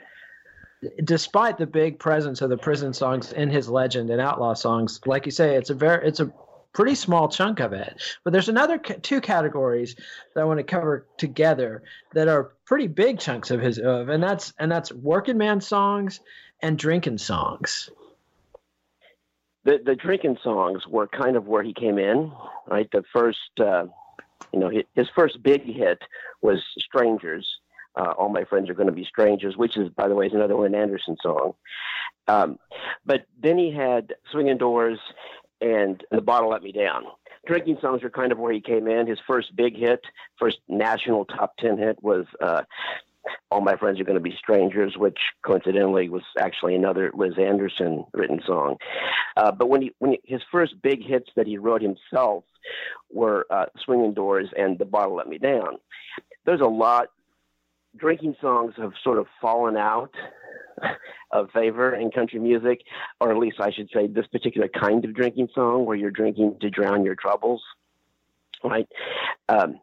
[1.04, 5.26] despite the big presence of the prison songs in his legend and outlaw songs, like
[5.26, 6.32] you say, it's a very it's a
[6.72, 8.00] pretty small chunk of it.
[8.24, 9.96] But there's another two categories
[10.34, 11.82] that I want to cover together
[12.14, 16.20] that are pretty big chunks of his of, and that's and that's working man songs
[16.62, 17.90] and drinking songs.
[19.68, 22.32] The the drinking songs were kind of where he came in,
[22.68, 22.88] right?
[22.90, 23.84] The first, uh,
[24.50, 25.98] you know, his first big hit
[26.40, 27.46] was "Strangers."
[27.94, 30.32] Uh, All My Friends Are Going to Be Strangers, which is, by the way, is
[30.32, 31.52] another Wynn Anderson song.
[32.28, 32.58] Um,
[33.04, 35.00] but then he had Swinging Doors
[35.60, 37.04] and The Bottle Let Me Down.
[37.46, 39.06] Drinking songs are kind of where he came in.
[39.06, 40.00] His first big hit,
[40.38, 42.62] first national top 10 hit was uh,
[43.50, 48.04] all my friends are going to be strangers, which coincidentally was actually another Liz Anderson
[48.12, 48.76] written song.
[49.36, 52.44] Uh, but when he, when he, his first big hits that he wrote himself
[53.12, 55.78] were uh, "Swinging Doors" and "The Bottle Let Me Down,"
[56.44, 57.08] there's a lot
[57.96, 60.12] drinking songs have sort of fallen out
[61.32, 62.80] of favor in country music,
[63.20, 66.58] or at least I should say this particular kind of drinking song where you're drinking
[66.60, 67.62] to drown your troubles.
[68.64, 68.88] Right?
[69.48, 69.80] Um,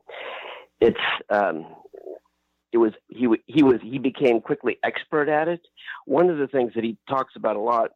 [0.81, 0.97] it's
[1.29, 1.65] um,
[2.75, 5.61] it was he he was he became quickly expert at it.
[6.05, 7.91] One of the things that he talks about a lot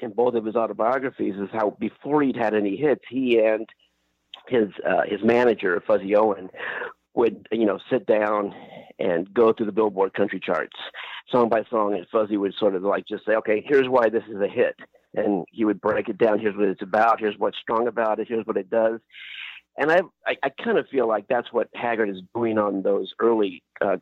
[0.00, 3.66] in both of his autobiographies is how before he'd had any hits, he and
[4.48, 6.50] his uh, his manager Fuzzy Owen
[7.14, 8.54] would you know sit down
[8.98, 10.76] and go through the Billboard country charts
[11.32, 14.24] song by song, and Fuzzy would sort of like just say, okay, here's why this
[14.28, 14.76] is a hit,
[15.14, 16.38] and he would break it down.
[16.38, 17.18] Here's what it's about.
[17.18, 18.28] Here's what's strong about it.
[18.28, 19.00] Here's what it does.
[19.78, 23.12] And I, I, I kind of feel like that's what Haggard is doing on those
[23.18, 23.98] early uh,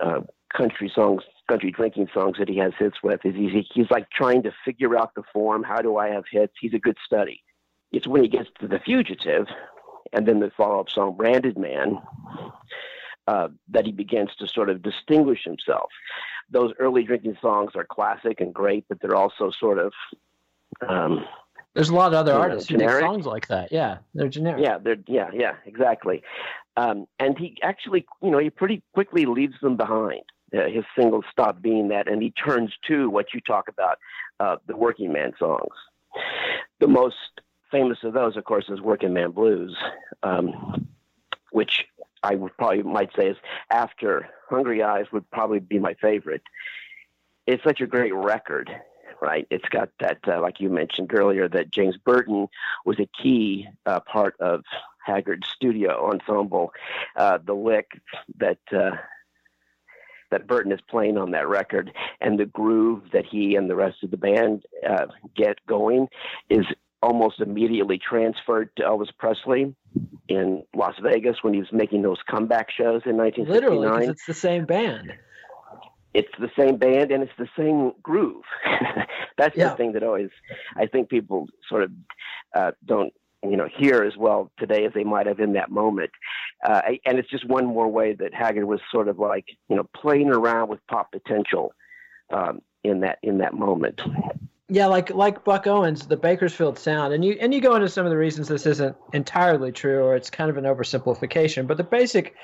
[0.00, 0.20] uh,
[0.54, 3.20] country songs, country drinking songs that he has hits with.
[3.24, 5.62] Is he's, he's like trying to figure out the form.
[5.62, 6.54] How do I have hits?
[6.60, 7.42] He's a good study.
[7.92, 9.46] It's when he gets to the fugitive,
[10.12, 12.00] and then the follow-up song "Branded Man,"
[13.28, 15.90] uh, that he begins to sort of distinguish himself.
[16.50, 19.92] Those early drinking songs are classic and great, but they're also sort of
[20.88, 21.24] um,
[21.74, 23.72] there's a lot of other artists know, who make songs like that.
[23.72, 24.64] Yeah, they're generic.
[24.64, 26.22] Yeah, they're yeah, yeah, exactly.
[26.76, 30.22] Um, and he actually, you know, he pretty quickly leaves them behind.
[30.56, 33.98] Uh, his singles stop being that, and he turns to what you talk about,
[34.38, 35.74] uh, the working man songs.
[36.78, 37.16] The most
[37.72, 39.76] famous of those, of course, is Working Man Blues,
[40.22, 40.86] um,
[41.50, 41.86] which
[42.22, 43.36] I would probably might say is
[43.70, 46.42] after Hungry Eyes would probably be my favorite.
[47.46, 48.70] It's such a great record,
[49.24, 49.46] right?
[49.50, 52.46] It's got that, uh, like you mentioned earlier, that James Burton
[52.84, 54.62] was a key uh, part of
[55.04, 56.72] Haggard's studio ensemble.
[57.16, 57.90] Uh, the lick
[58.36, 58.96] that uh,
[60.30, 64.02] that Burton is playing on that record and the groove that he and the rest
[64.02, 66.08] of the band uh, get going
[66.50, 66.66] is
[67.02, 69.74] almost immediately transferred to Elvis Presley
[70.28, 73.78] in Las Vegas when he was making those comeback shows in 1969.
[73.78, 75.12] Literally, it's the same band.
[76.14, 78.44] It's the same band and it's the same groove.
[79.36, 79.70] That's yeah.
[79.70, 80.30] the thing that always,
[80.76, 81.90] I think people sort of
[82.54, 86.10] uh, don't, you know, hear as well today as they might have in that moment.
[86.64, 89.88] Uh, and it's just one more way that Haggard was sort of like, you know,
[89.94, 91.74] playing around with pop potential
[92.32, 94.00] um, in that in that moment.
[94.74, 98.04] Yeah, like like Buck Owens, the Bakersfield sound, and you and you go into some
[98.06, 101.68] of the reasons this isn't entirely true, or it's kind of an oversimplification.
[101.68, 102.34] But the basic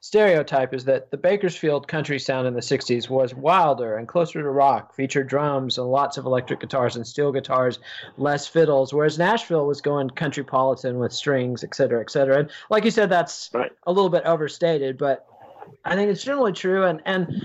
[0.00, 4.50] stereotype is that the Bakersfield country sound in the '60s was wilder and closer to
[4.50, 7.78] rock, featured drums and lots of electric guitars and steel guitars,
[8.18, 8.92] less fiddles.
[8.92, 12.40] Whereas Nashville was going countrypolitan with strings, et cetera, et cetera.
[12.40, 13.72] And like you said, that's right.
[13.84, 15.26] a little bit overstated, but
[15.86, 16.84] I think it's generally true.
[16.84, 17.42] And and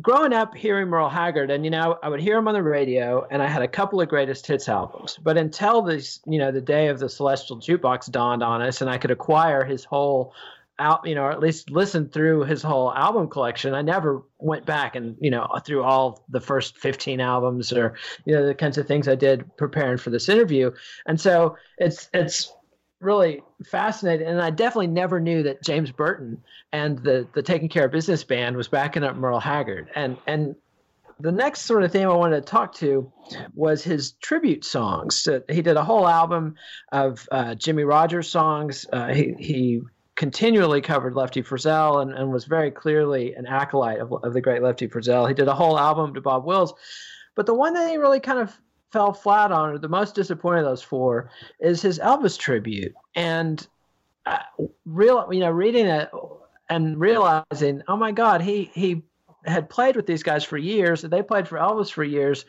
[0.00, 3.26] growing up hearing Merle Haggard, and you know, I would hear him on the radio,
[3.30, 5.18] and I had a couple of greatest hits albums.
[5.22, 8.90] But until this, you know, the day of the Celestial Jukebox dawned on us, and
[8.90, 10.34] I could acquire his whole
[10.78, 13.74] out, you know, or at least listen through his whole album collection.
[13.74, 17.94] I never went back and, you know, through all the first 15 albums or,
[18.26, 20.72] you know, the kinds of things I did preparing for this interview.
[21.06, 22.52] And so it's, it's,
[23.00, 27.86] really fascinated, and I definitely never knew that James Burton and the the Taking Care
[27.86, 29.90] of Business band was backing up Merle Haggard.
[29.94, 30.56] And and
[31.20, 33.10] the next sort of theme I wanted to talk to
[33.54, 35.16] was his tribute songs.
[35.16, 36.56] So he did a whole album
[36.92, 38.86] of uh, Jimmie Rodgers songs.
[38.92, 39.80] Uh, he he
[40.14, 44.62] continually covered Lefty Frizzell and, and was very clearly an acolyte of, of the great
[44.62, 45.28] Lefty Frizzell.
[45.28, 46.72] He did a whole album to Bob Wills.
[47.34, 48.58] But the one that he really kind of
[48.96, 51.28] fell flat on, or the most disappointed of those four,
[51.60, 52.94] is his Elvis tribute.
[53.14, 53.66] And
[54.24, 54.38] uh,
[54.86, 56.10] real, you know, reading it
[56.70, 59.02] and realizing, oh my God, he he
[59.44, 62.46] had played with these guys for years, and they played for Elvis for years.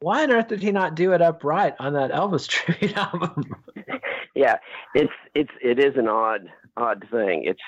[0.00, 3.44] Why on earth did he not do it upright on that Elvis tribute album?
[4.34, 4.56] yeah,
[4.94, 7.44] it's it's it is an odd odd thing.
[7.44, 7.60] It's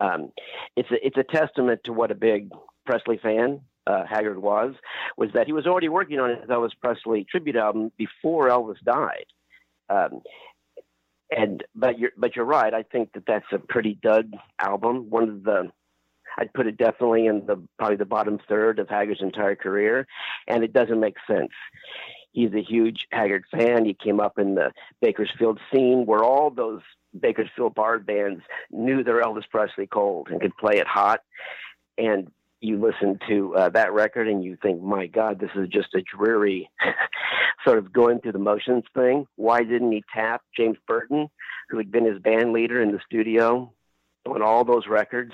[0.00, 0.32] um,
[0.74, 2.48] it's a, it's a testament to what a big
[2.86, 4.74] Presley fan uh, Haggard was,
[5.16, 9.26] was that he was already working on his Elvis Presley tribute album before Elvis died.
[9.88, 10.22] Um,
[11.34, 12.74] and but you're but you're right.
[12.74, 15.08] I think that that's a pretty dud album.
[15.08, 15.70] One of the
[16.38, 20.06] I'd put it definitely in the probably the bottom third of Haggard's entire career,
[20.46, 21.52] and it doesn't make sense.
[22.32, 23.84] He's a huge Haggard fan.
[23.84, 26.80] He came up in the Bakersfield scene where all those
[27.18, 31.20] Bakersfield bar bands knew their Elvis Presley cold and could play it hot.
[31.98, 32.30] And
[32.62, 36.02] you listen to uh, that record and you think, my God, this is just a
[36.02, 36.70] dreary
[37.64, 39.26] sort of going through the motions thing.
[39.36, 41.28] Why didn't he tap James Burton,
[41.68, 43.72] who had been his band leader in the studio
[44.26, 45.32] on all those records?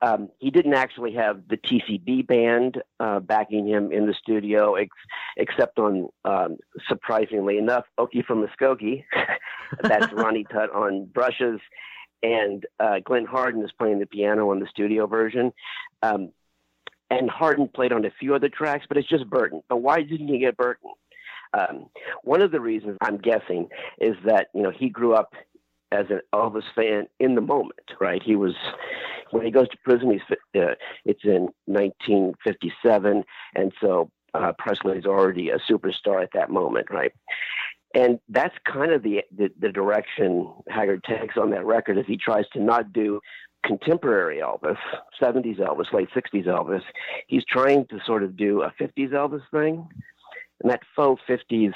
[0.00, 4.90] Um, he didn't actually have the TCB band uh, backing him in the studio, ex-
[5.36, 6.56] except on, um,
[6.88, 9.04] surprisingly enough, Okie from Muskogee.
[9.82, 11.60] That's Ronnie Tutt on brushes
[12.22, 15.52] and uh, Glen Hardin is playing the piano on the studio version.
[16.02, 16.30] Um,
[17.10, 19.62] and Hardin played on a few other tracks, but it's just Burton.
[19.68, 20.90] But why didn't he get Burton?
[21.52, 21.86] Um,
[22.22, 23.68] one of the reasons I'm guessing
[24.00, 25.34] is that you know he grew up
[25.90, 28.22] as an Elvis fan in the moment, right?
[28.22, 28.54] He was
[29.30, 30.10] when he goes to prison.
[30.10, 36.88] He's uh, it's in 1957, and so uh, Presley's already a superstar at that moment,
[36.90, 37.12] right?
[37.94, 42.16] And that's kind of the, the, the direction Haggard takes on that record as he
[42.16, 43.20] tries to not do
[43.64, 44.78] contemporary Elvis,
[45.20, 46.82] 70s Elvis, late 60s Elvis.
[47.26, 49.86] He's trying to sort of do a 50s Elvis thing.
[50.62, 51.72] And that faux 50s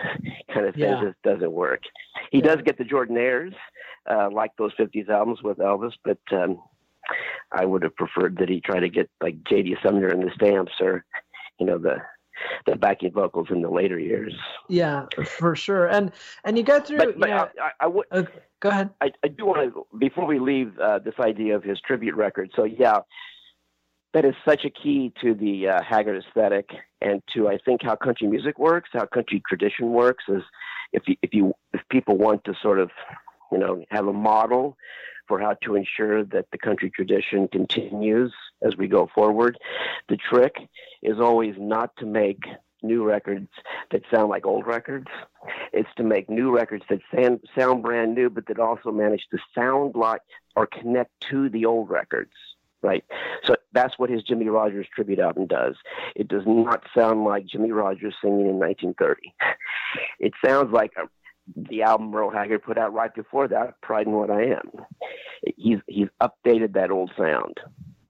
[0.54, 1.02] kind of thing yeah.
[1.02, 1.82] just doesn't work.
[2.30, 2.44] He yeah.
[2.44, 3.54] does get the Jordanaires,
[4.08, 6.60] uh, like those 50s albums with Elvis, but um,
[7.52, 9.76] I would have preferred that he try to get like J.D.
[9.82, 11.04] Sumner and the Stamps or,
[11.58, 11.96] you know, the
[12.66, 14.34] the backing vocals in the later years.
[14.68, 15.86] Yeah, for sure.
[15.86, 16.12] And
[16.44, 16.98] and you go through.
[16.98, 18.22] But, but I, I, I would uh,
[18.60, 18.90] go ahead.
[19.00, 22.50] I, I do want to before we leave uh, this idea of his tribute record.
[22.56, 23.00] So yeah,
[24.14, 26.70] that is such a key to the uh, Haggard aesthetic
[27.00, 30.24] and to I think how country music works, how country tradition works.
[30.28, 30.42] Is
[30.92, 32.90] if you, if you if people want to sort of
[33.52, 34.76] you know have a model
[35.28, 39.58] for how to ensure that the country tradition continues as we go forward.
[40.08, 40.56] The trick
[41.02, 42.42] is always not to make
[42.82, 43.48] new records
[43.90, 45.08] that sound like old records.
[45.72, 49.38] It's to make new records that sound, sound brand new, but that also manage to
[49.54, 50.22] sound like
[50.56, 52.32] or connect to the old records.
[52.80, 53.04] Right.
[53.44, 55.74] So that's what his Jimmie Rodgers tribute album does.
[56.14, 59.34] It does not sound like Jimmie Rodgers singing in 1930.
[60.20, 61.08] It sounds like a,
[61.56, 64.70] the album Merle Haggard put out right before that, Pride in What I Am.
[65.56, 67.60] He's he's updated that old sound.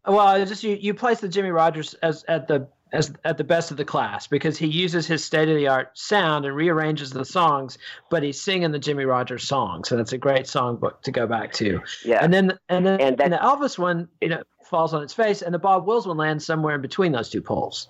[0.07, 3.71] Well, just you you place the Jimmie Rodgers as at the as at the best
[3.71, 7.25] of the class because he uses his state of the art sound and rearranges the
[7.25, 7.79] songs,
[8.11, 9.85] but he's singing the Jimmie Rodgers song.
[9.85, 11.81] So that's a great songbook to go back to.
[12.05, 12.19] Yeah.
[12.23, 15.43] And then and then and, and the Elvis one, you know, falls on its face,
[15.43, 17.89] and the Bob Wills one lands somewhere in between those two poles.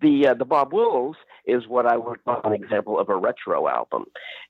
[0.00, 1.16] The uh, the Bob Wills
[1.48, 4.04] is what I would call an example of a retro album.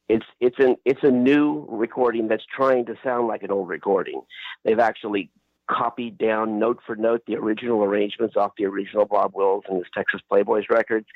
[0.09, 4.23] It's it's an it's a new recording that's trying to sound like an old recording.
[4.65, 5.31] They've actually
[5.71, 9.87] copied down note for note the original arrangements off the original Bob Wills and his
[9.95, 11.07] Texas Playboys records.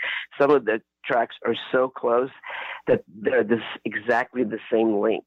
[0.40, 2.30] Some of the tracks are so close
[2.86, 5.26] that they're this exactly the same lengths.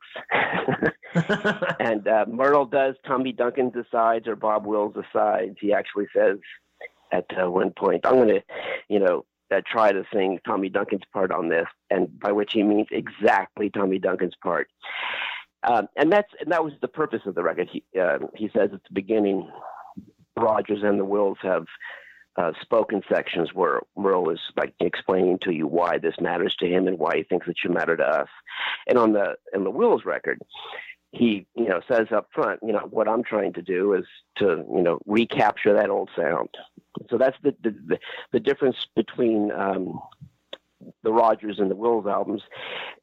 [1.80, 5.58] and uh, Merle does Tommy Duncan decides or Bob Wills decides.
[5.60, 6.38] He actually says
[7.12, 8.42] at uh, one point, "I'm going to,
[8.88, 12.63] you know, that try to sing Tommy Duncan's part on this, and by which he
[12.63, 14.67] means exactly Tommy Duncan's part.
[15.67, 17.69] Um, and that's and that was the purpose of the record.
[17.71, 19.50] He uh, he says at the beginning,
[20.37, 21.65] Rodgers and the Wills have
[22.37, 26.87] uh, spoken sections where Merle is like explaining to you why this matters to him
[26.87, 28.27] and why he thinks it should matter to us.
[28.87, 30.39] And on the in the Wills record,
[31.16, 34.06] he you know says up front, you know what I'm trying to do is
[34.38, 36.50] to you know recapture that old sound.
[37.10, 38.00] So that's the the,
[38.32, 40.00] the, difference between um,
[41.04, 42.42] the Rodgers and the Wills albums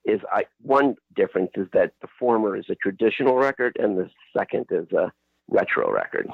[0.05, 4.67] is I one difference is that the former is a traditional record and the second
[4.71, 5.13] is a
[5.49, 6.29] retro record.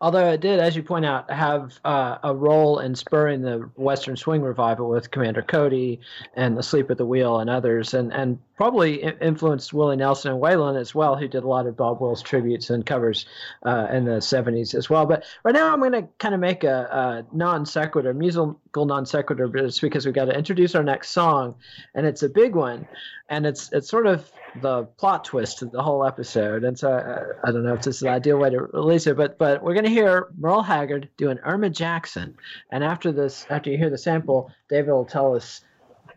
[0.00, 4.16] Although it did, as you point out, have uh, a role in spurring the Western
[4.16, 6.00] swing revival with Commander Cody
[6.34, 10.80] and Asleep at the Wheel and others, and and probably influenced Willie Nelson and Waylon
[10.80, 13.26] as well, who did a lot of Bob Wills tributes and covers
[13.64, 15.06] uh, in the 70s as well.
[15.06, 19.06] But right now, I'm going to kind of make a, a non sequitur, musical non
[19.06, 21.56] sequitur, because we've got to introduce our next song,
[21.94, 22.86] and it's a big one,
[23.28, 24.30] and it's it's sort of
[24.60, 26.64] the plot twist of the whole episode.
[26.64, 29.16] And so I, I don't know if this is the ideal way to release it,
[29.16, 32.36] but but we're going to hear Merle Haggard doing Irma Jackson,
[32.70, 35.62] and after this, after you hear the sample, David will tell us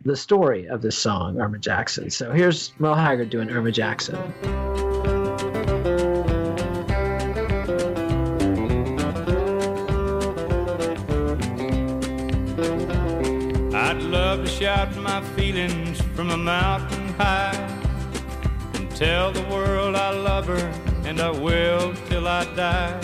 [0.04, 2.10] the story of this song, Irma Jackson.
[2.10, 4.16] So here's Merle Haggard doing Irma Jackson.
[13.74, 17.57] I'd love to shout my feelings from a mountain high
[18.98, 20.72] tell the world I love her
[21.04, 22.98] and I will till I die.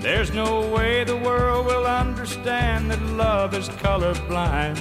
[0.00, 4.76] There's no way the world will understand that love is colorblind.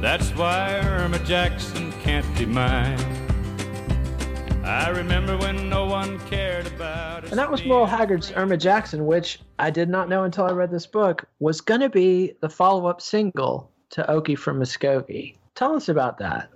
[0.00, 2.98] That's why Irma Jackson can't be mine.
[4.64, 9.38] I remember when no one cared about And that was Merle Haggard's Irma Jackson, which
[9.58, 12.86] I did not know until I read this book was going to be the follow
[12.86, 15.34] up single to Okie from Muskogee.
[15.54, 16.48] Tell us about that.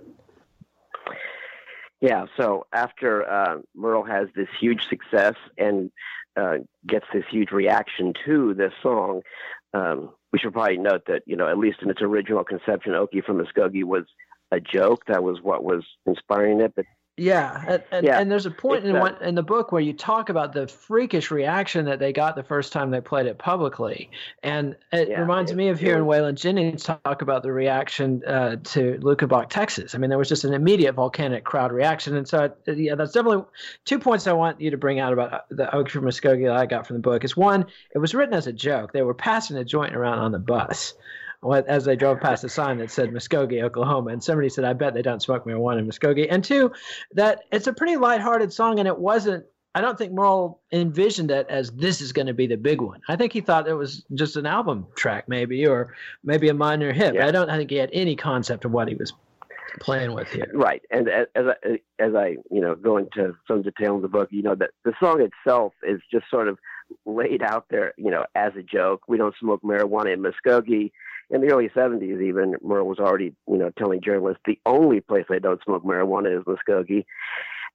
[2.01, 5.91] Yeah, so after uh, Merle has this huge success and
[6.35, 9.21] uh, gets this huge reaction to this song,
[9.73, 13.23] um, we should probably note that you know at least in its original conception, Okie
[13.23, 14.03] from Muskogee was
[14.51, 15.05] a joke.
[15.07, 16.73] That was what was inspiring it.
[16.75, 16.85] But
[17.17, 18.19] yeah, and, and, yeah.
[18.19, 21.31] and there's a point in, one, in the book where you talk about the freakish
[21.31, 24.11] reaction that they got the first time they played it publicly,
[24.43, 28.57] and it yeah, reminds it, me of hearing Waylon Jennings talk about the reaction uh,
[28.65, 29.95] to Luckenbach, Texas.
[29.95, 33.45] I mean, there was just an immediate volcanic crowd reaction, and so yeah, that's definitely
[33.85, 36.55] two points I want you to bring out about uh, the Okie from Muskogee that
[36.55, 37.23] I got from the book.
[37.23, 37.65] Is one,
[37.95, 38.93] it was written as a joke.
[38.93, 40.93] They were passing a joint around on the bus
[41.67, 44.11] as they drove past a sign that said Muskogee, Oklahoma.
[44.11, 46.27] And somebody said, I bet they don't smoke marijuana in Muskogee.
[46.29, 46.71] And two,
[47.13, 49.45] that it's a pretty lighthearted song, and it wasn't.
[49.75, 52.99] I don't think Merle envisioned it as this is going to be the big one.
[53.07, 56.91] I think he thought it was just an album track, maybe, or maybe a minor
[56.91, 57.13] hit.
[57.13, 57.27] Yeah.
[57.27, 59.13] I don't think he had any concept of what he was
[59.79, 60.49] playing with here.
[60.51, 64.29] Right, and as I, as I you know go into some detail in the book,
[64.31, 66.57] you know that the song itself is just sort of
[67.05, 69.03] laid out there, you know, as a joke.
[69.07, 70.91] We don't smoke marijuana in Muskogee
[71.29, 75.25] in the early 70s, even Merle was already, you know, telling journalists the only place
[75.29, 77.05] I don't smoke marijuana is Muskogee.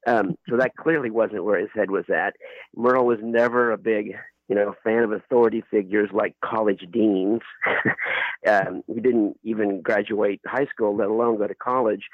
[0.06, 2.34] Um, so that clearly wasn't where his head was at.
[2.74, 4.14] Merle was never a big,
[4.48, 7.40] you know, fan of authority figures like college deans.
[8.48, 12.04] um, he didn't even graduate high school, let alone go to college.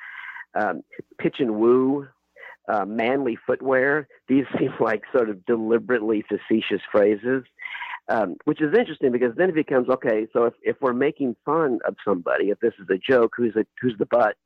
[0.59, 0.83] Um,
[1.19, 2.09] pitch and woo,
[2.69, 4.09] uh, manly footwear.
[4.29, 7.45] These seem like sort of deliberately facetious phrases
[8.09, 10.27] um, which is interesting because then it becomes okay.
[10.33, 13.65] So if, if we're making fun of somebody, if this is a joke, who's a,
[13.81, 14.37] who's the butt?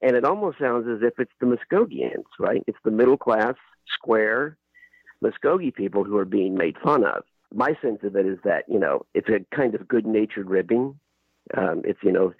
[0.00, 2.62] And it almost sounds as if it's the Muskogeans, right?
[2.66, 3.54] It's the middle class,
[3.94, 4.56] square
[5.22, 7.24] Muskogee people who are being made fun of.
[7.52, 10.98] My sense of it is that you know it's a kind of good-natured ribbing.
[11.56, 12.34] Um, it's you know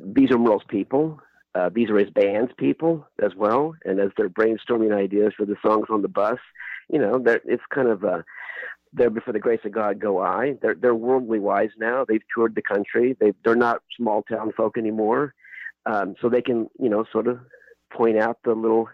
[0.00, 1.20] these are Merle's people.
[1.54, 3.74] Uh, these are his band's people as well.
[3.84, 6.38] And as they're brainstorming ideas for the songs on the bus,
[6.88, 8.24] you know, it's kind of a
[8.92, 10.54] there before the grace of God go I.
[10.60, 12.04] They're they're worldly wise now.
[12.06, 13.16] They've toured the country.
[13.18, 15.34] They they're not small town folk anymore,
[15.86, 17.38] um, so they can you know sort of
[17.92, 18.88] point out the little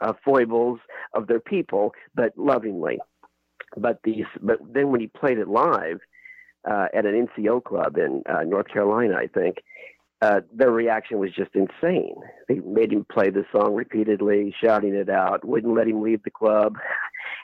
[0.00, 0.80] uh, foibles
[1.14, 2.98] of their people, but lovingly.
[3.76, 6.00] But these but then when he played it live
[6.68, 9.58] uh, at an NCO club in uh, North Carolina, I think.
[10.22, 12.14] Uh, their reaction was just insane.
[12.48, 16.30] They made him play the song repeatedly, shouting it out, wouldn't let him leave the
[16.30, 16.78] club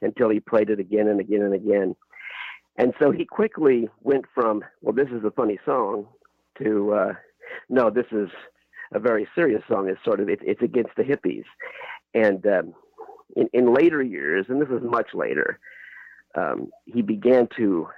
[0.02, 1.96] until he played it again and again and again.
[2.76, 6.06] And so he quickly went from, well, this is a funny song
[6.62, 7.12] to, uh,
[7.68, 8.28] no, this is
[8.92, 9.88] a very serious song.
[9.88, 11.44] It's sort of, it, it's against the hippies.
[12.14, 12.74] And um,
[13.36, 15.58] in, in later years, and this is much later,
[16.34, 17.88] um, he began to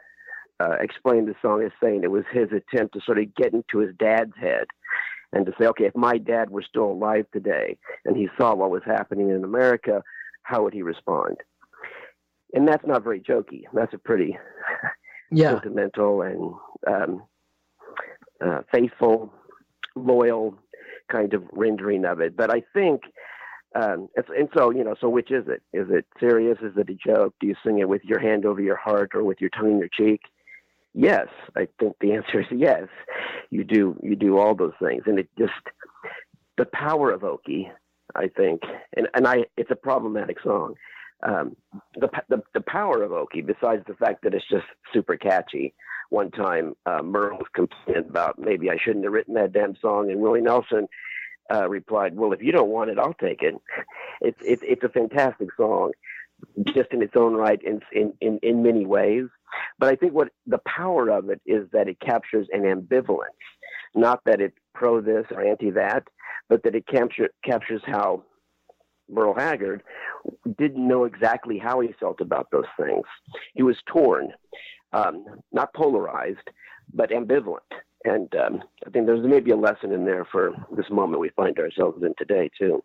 [0.60, 3.78] uh, explain the song as saying it was his attempt to sort of get into
[3.78, 4.66] his dad's head
[5.32, 8.70] and to say, okay, if my dad were still alive today and he saw what
[8.70, 10.02] was happening in America,
[10.42, 11.36] how would he respond?
[12.52, 13.62] And that's not very jokey.
[13.72, 14.36] That's a pretty
[15.30, 15.52] yeah.
[15.52, 16.54] sentimental and
[16.86, 17.22] um,
[18.44, 19.32] uh, faithful,
[19.94, 20.58] loyal
[21.10, 22.36] kind of rendering of it.
[22.36, 23.02] But I think,
[23.74, 25.62] um, and so you know, so which is it?
[25.72, 26.58] Is it serious?
[26.62, 27.34] Is it a joke?
[27.40, 29.78] Do you sing it with your hand over your heart or with your tongue in
[29.78, 30.20] your cheek?
[30.94, 32.88] yes, I think the answer is yes.
[33.50, 35.52] You do you do all those things, and it just
[36.58, 37.70] the power of Okie,
[38.14, 38.62] I think,
[38.96, 40.74] and and I it's a problematic song.
[41.22, 41.56] Um,
[41.94, 45.74] the, the the power of Okie, besides the fact that it's just super catchy.
[46.10, 50.10] One time, uh, Merle was complaining about maybe I shouldn't have written that damn song,
[50.10, 50.88] and Willie Nelson
[51.52, 53.54] uh, replied, "Well, if you don't want it, I'll take it."
[54.24, 55.90] It's it's it's a fantastic song,
[56.66, 59.24] just in its own right, in in in, in many ways.
[59.80, 63.42] But I think what the power of it is that it captures an ambivalence,
[63.96, 66.04] not that it's pro this or anti that,
[66.48, 68.22] but that it capture, captures how
[69.12, 69.82] Merle Haggard
[70.58, 73.04] didn't know exactly how he felt about those things.
[73.54, 74.32] He was torn,
[74.92, 76.48] um, not polarized,
[76.92, 77.58] but ambivalent.
[78.04, 81.58] And um, I think there's maybe a lesson in there for this moment we find
[81.58, 82.82] ourselves in today, too.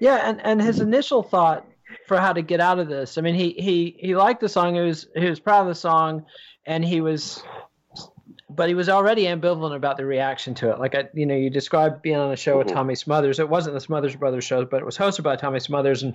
[0.00, 1.66] Yeah, and, and his initial thought
[2.06, 3.18] for how to get out of this.
[3.18, 4.74] I mean, he he he liked the song.
[4.74, 6.24] He was he was proud of the song,
[6.64, 7.42] and he was,
[8.48, 10.78] but he was already ambivalent about the reaction to it.
[10.78, 12.76] Like I, you know, you described being on a show with mm-hmm.
[12.76, 13.40] Tommy Smothers.
[13.40, 16.14] It wasn't the Smothers Brothers show, but it was hosted by Tommy Smothers, and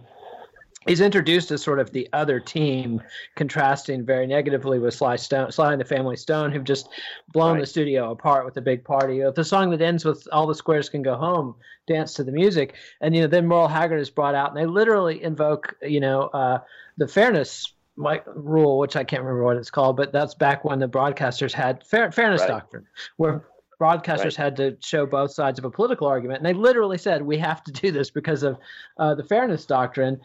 [0.88, 3.02] he's introduced as sort of the other team,
[3.36, 6.88] contrasting very negatively with Sly Stone, Sly and the Family Stone, who've just
[7.34, 7.62] blown right.
[7.62, 9.22] the studio apart with a big party.
[9.36, 11.56] The song that ends with "All the Squares Can Go Home,"
[11.86, 14.66] dance to the music, and you know then Merle Haggard is brought out, and they
[14.66, 16.60] literally invoke you know uh,
[16.98, 17.74] the fairness.
[17.98, 21.86] Rule, which I can't remember what it's called, but that's back when the broadcasters had
[21.86, 22.50] fair, fairness right.
[22.50, 22.86] doctrine,
[23.18, 23.46] where
[23.80, 24.36] broadcasters right.
[24.36, 27.64] had to show both sides of a political argument, and they literally said we have
[27.64, 28.58] to do this because of
[28.98, 30.20] uh, the fairness doctrine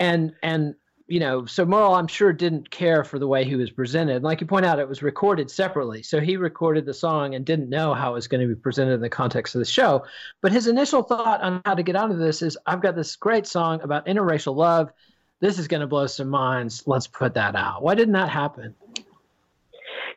[0.00, 0.74] and and
[1.12, 4.16] you know, so Merle, I'm sure, didn't care for the way he was presented.
[4.16, 6.02] And like you point out, it was recorded separately.
[6.02, 8.94] So he recorded the song and didn't know how it was going to be presented
[8.94, 10.06] in the context of the show.
[10.40, 13.16] But his initial thought on how to get out of this is I've got this
[13.16, 14.90] great song about interracial love.
[15.42, 16.84] This is going to blow some minds.
[16.86, 17.82] Let's put that out.
[17.82, 18.76] Why didn't that happen?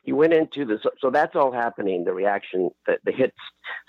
[0.04, 2.04] He went into the so, so that's all happening.
[2.04, 3.36] The reaction, the, the hits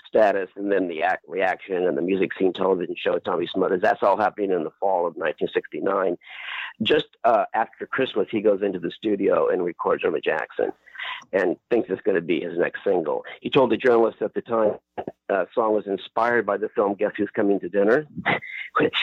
[0.08, 3.80] status and then the act, reaction and the music scene television show Tommy Smothers.
[3.80, 6.16] That's all happening in the fall of 1969.
[6.82, 10.72] Just uh, after Christmas, he goes into the studio and records Irma Jackson
[11.32, 13.24] and thinks it's going to be his next single.
[13.40, 14.72] He told the journalist at the time
[15.28, 18.06] uh, song was inspired by the film Guess Who's Coming to Dinner,
[18.80, 18.96] which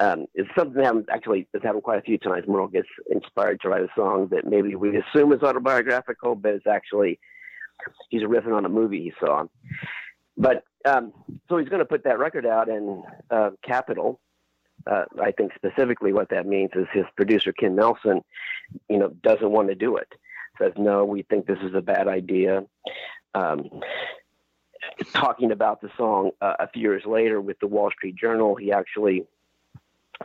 [0.00, 2.46] um, is something that actually has happened quite a few times.
[2.46, 6.66] Merle gets inspired to write a song that maybe we assume is autobiographical, but it's
[6.66, 7.18] actually
[8.08, 9.44] he's riffing on a movie he saw.
[10.36, 11.12] But um,
[11.48, 14.20] so he's going to put that record out in uh, Capitol.
[14.86, 18.22] Uh, I think specifically what that means is his producer Ken Nelson,
[18.88, 20.08] you know, doesn't want to do it.
[20.60, 22.64] Says no, we think this is a bad idea.
[23.34, 23.68] Um,
[25.12, 28.72] talking about the song uh, a few years later with the Wall Street Journal, he
[28.72, 29.26] actually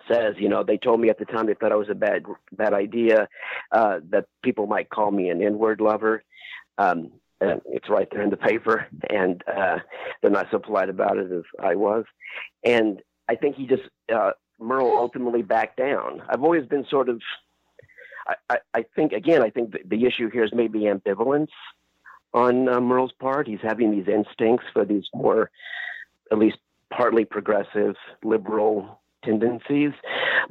[0.08, 2.24] says, you know, they told me at the time they thought I was a bad
[2.52, 3.28] bad idea,
[3.72, 6.24] uh, that people might call me an N-word lover.
[6.78, 9.80] Um, and it's right there in the paper, and uh,
[10.22, 12.06] they're not so polite about it as I was.
[12.64, 13.84] And I think he just
[14.14, 16.22] uh, Merle ultimately backed down.
[16.30, 17.22] I've always been sort of,
[18.28, 21.50] I, I, I think again, I think the, the, issue here is maybe ambivalence
[22.34, 23.48] on uh, Merle's part.
[23.48, 25.52] He's having these instincts for these more,
[26.32, 26.58] at least
[26.89, 29.91] partly progressive, liberal tendencies.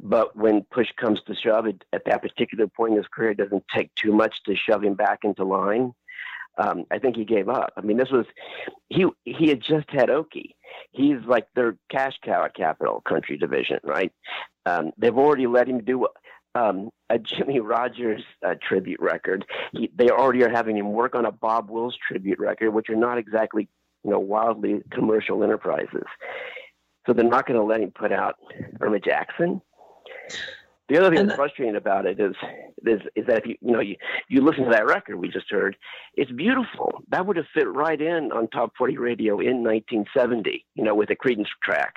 [0.01, 3.37] But when push comes to shove, it, at that particular point in his career, it
[3.37, 5.93] doesn't take too much to shove him back into line
[6.57, 7.73] um, I think he gave up.
[7.77, 8.25] I mean, this was
[8.89, 10.55] he he had just had Okie.
[10.91, 14.11] He's like their cash cow at Capitol Country Division, right?
[14.65, 16.07] Um, they've already let him do
[16.55, 19.45] um, a Jimmie Rodgers uh, tribute record.
[19.71, 22.95] He, they already are having him work on a Bob Wills tribute record, which are
[22.95, 23.67] not exactly
[24.03, 26.05] you know wildly commercial enterprises.
[27.05, 28.35] So they're not going to let him put out
[28.81, 29.61] Irma Jackson.
[30.89, 32.35] The other thing and that's frustrating about it is,
[32.85, 33.95] is is that if you you know you,
[34.27, 35.77] you listen to that record we just heard,
[36.15, 37.01] it's beautiful.
[37.09, 41.09] That would have fit right in on Top 40 Radio in 1970, you know, with
[41.09, 41.95] a Creedence track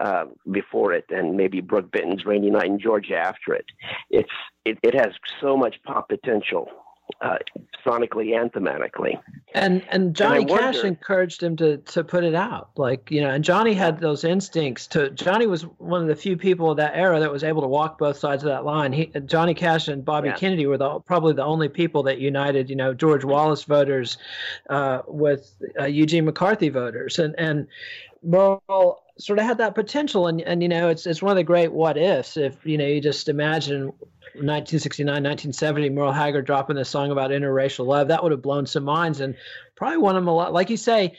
[0.00, 3.66] uh, before it, and maybe Brook Benton's "Rainy Night in Georgia" after it.
[4.10, 4.28] It's
[4.64, 6.68] it, it has so much pop potential
[7.20, 7.38] uh,
[7.84, 9.18] sonically and thematically.
[9.54, 13.30] And and Johnny and Cash encouraged him to to put it out, like you know.
[13.30, 15.10] And Johnny had those instincts to.
[15.10, 17.98] Johnny was one of the few people of that era that was able to walk
[17.98, 18.92] both sides of that line.
[18.92, 20.36] He, Johnny Cash and Bobby yeah.
[20.36, 24.18] Kennedy were the, probably the only people that united, you know, George Wallace voters
[24.68, 27.66] uh, with uh, Eugene McCarthy voters, and and
[28.22, 31.44] Merle sort of had that potential and and you know it's it's one of the
[31.44, 33.92] great what ifs if you know you just imagine
[34.44, 38.84] 1969, 1970, Merle Haggard dropping this song about interracial love, that would have blown some
[38.84, 39.34] minds and
[39.74, 40.52] probably won him a lot.
[40.52, 41.16] Like you say,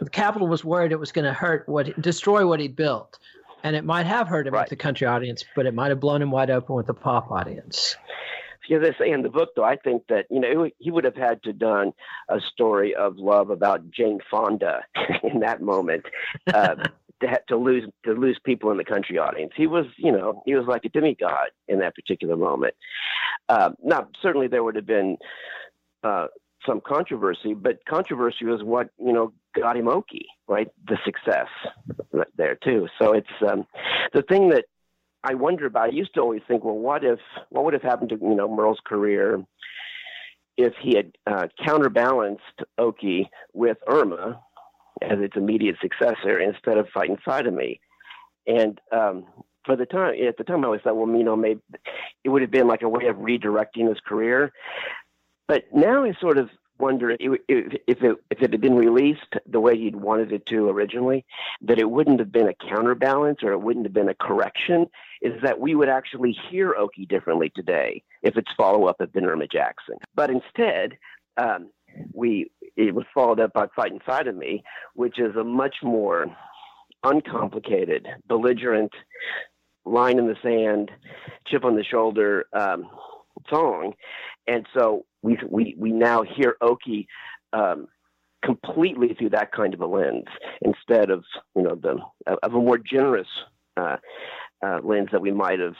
[0.00, 3.18] the Capitol was worried it was going to hurt what, destroy what he built.
[3.62, 4.62] And it might have hurt him right.
[4.62, 7.30] with the country audience, but it might have blown him wide open with the pop
[7.30, 7.96] audience.
[8.70, 11.16] as I say in the book, though, I think that you know he would have
[11.16, 11.92] had to done
[12.28, 14.84] a story of love about Jane Fonda
[15.22, 16.04] in that moment.
[16.52, 16.76] Uh,
[17.26, 19.52] to, to lose to lose people in the country audience.
[19.56, 22.74] He was, you know, he was like a demigod in that particular moment.
[23.48, 25.16] Uh, now, certainly there would have been
[26.02, 26.26] uh,
[26.66, 30.68] some controversy, but controversy was what you know got him Okie, right?
[30.86, 31.48] The success
[32.36, 32.88] there too.
[33.00, 33.66] So it's um,
[34.12, 34.64] the thing that
[35.22, 35.88] I wonder about.
[35.90, 37.18] I used to always think, well, what if
[37.50, 39.44] what would have happened to you know Merle's career
[40.56, 44.40] if he had uh, counterbalanced Okie with Irma
[45.02, 47.80] as its immediate successor instead of Fightin' Side of Me,
[48.46, 49.24] and um,
[49.64, 51.60] for the time at the time I always thought, well, you know, maybe
[52.24, 54.52] it would have been like a way of redirecting his career.
[55.48, 59.60] But now I sort of wonder if, if, it, if it had been released the
[59.60, 61.24] way he'd wanted it to originally,
[61.62, 64.86] that it wouldn't have been a counterbalance or it wouldn't have been a correction.
[65.22, 69.24] Is that we would actually hear Okie differently today if its follow up had been
[69.24, 69.96] Irma Jackson.
[70.14, 70.98] But instead,
[71.36, 71.70] um,
[72.12, 74.62] we it was followed up by Fightin' Side of Me,
[74.94, 76.26] which is a much more
[77.04, 78.92] uncomplicated, belligerent,
[79.84, 80.90] line in the sand,
[81.46, 82.88] chip on the shoulder um,
[83.48, 83.92] song,
[84.46, 87.06] and so we we we now hear Okie
[87.52, 87.86] um,
[88.44, 90.26] completely through that kind of a lens
[90.62, 91.24] instead of
[91.54, 91.98] you know the
[92.42, 93.28] of a more generous
[93.76, 93.96] uh,
[94.64, 95.76] uh, lens that we might have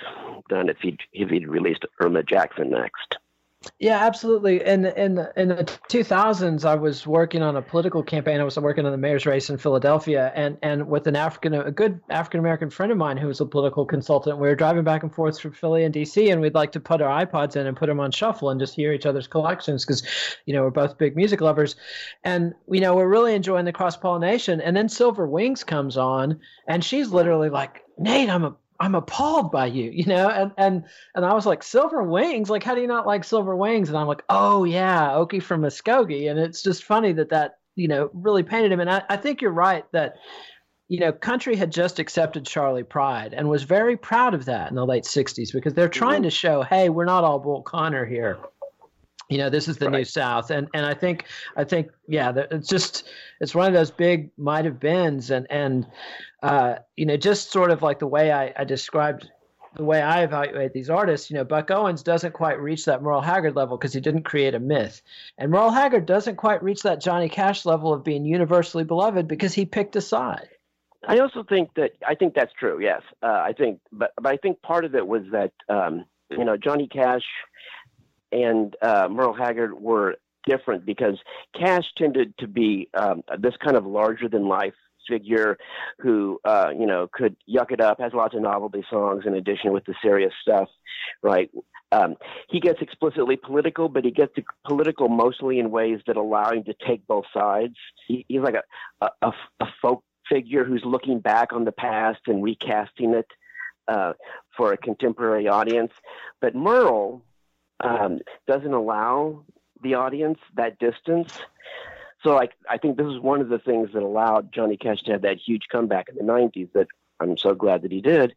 [0.49, 3.17] done if he if he'd released Irma Jackson next.
[3.79, 4.65] Yeah, absolutely.
[4.65, 8.41] In in the, in the 2000s, I was working on a political campaign.
[8.41, 11.71] I was working on the mayor's race in Philadelphia, and and with an African, a
[11.71, 14.39] good African American friend of mine who was a political consultant.
[14.39, 17.01] We were driving back and forth from Philly and DC, and we'd like to put
[17.01, 20.03] our iPods in and put them on shuffle and just hear each other's collections because,
[20.47, 21.77] you know, we're both big music lovers,
[22.25, 24.61] and you know we're really enjoying the cross pollination.
[24.61, 29.53] And then Silver Wings comes on, and she's literally like, Nate, I'm a I'm appalled
[29.53, 32.81] by you, you know, and and and I was like, Silver Wings, like, how do
[32.81, 33.89] you not like Silver Wings?
[33.89, 37.89] And I'm like, oh yeah, Okie from Muskogee, and it's just funny that that you
[37.89, 38.81] know really painted him.
[38.81, 40.17] And I, I think you're right that
[40.89, 44.77] you know country had just accepted Charley Pride and was very proud of that in
[44.77, 46.25] the late '60s because they're trying mm-hmm.
[46.25, 48.39] to show, hey, we're not all Bull Connor here
[49.29, 49.99] you know this is the right.
[49.99, 50.51] new south.
[50.51, 51.25] And and i think
[51.57, 53.09] i think yeah it's just
[53.41, 55.87] it's one of those big might have beens and and
[56.43, 59.31] uh, you know just sort of like the way I, I described
[59.77, 63.23] the way i evaluate these artists you know buck owens doesn't quite reach that merle
[63.23, 65.03] haggard level because he didn't create a myth.
[65.39, 69.55] And merle haggard doesn't quite reach that johnny cash level of being universally beloved because
[69.55, 70.49] he picked a side.
[71.07, 73.03] I also think that i think that's true yes.
[73.23, 76.57] Uh, i think but but i think part of it was that um, you know
[76.57, 77.25] johnny cash
[78.35, 80.17] and uh, Merle Haggard were
[80.47, 81.19] different because
[81.59, 84.75] Cash tended to be um, this kind of larger than life
[85.09, 85.59] figure
[86.01, 89.73] who uh, you know could yuck it up, has lots of novelty songs in addition
[89.73, 90.69] with the serious stuff,
[91.23, 91.51] right?
[91.93, 92.17] Um,
[92.49, 94.33] he gets explicitly political, but he gets
[94.67, 97.77] political mostly in ways that allow him to take both sides.
[98.09, 98.57] He, he's like
[99.01, 103.27] a, a, a folk figure who's looking back on the past and recasting it
[103.87, 104.15] uh,
[104.57, 105.93] for a contemporary audience.
[106.41, 107.23] But Merle
[107.85, 109.45] um, doesn't allow
[109.83, 111.39] the audience that distance.
[112.23, 115.13] So, like, I think this is one of the things that allowed Johnny Cash to
[115.13, 116.73] have that huge comeback in the '90s.
[116.73, 116.89] That
[117.21, 118.35] I'm so glad that he did.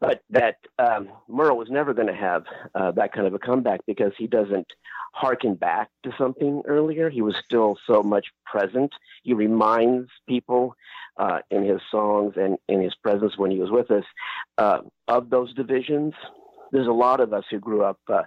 [0.00, 2.44] But that um, Merle was never going to have
[2.74, 4.66] uh, that kind of a comeback because he doesn't
[5.12, 7.08] harken back to something earlier.
[7.08, 8.92] He was still so much present.
[9.22, 10.74] He reminds people
[11.16, 14.04] uh, in his songs and in his presence when he was with us
[14.58, 16.14] uh, of those divisions
[16.72, 18.22] there's a lot of us who grew up, uh,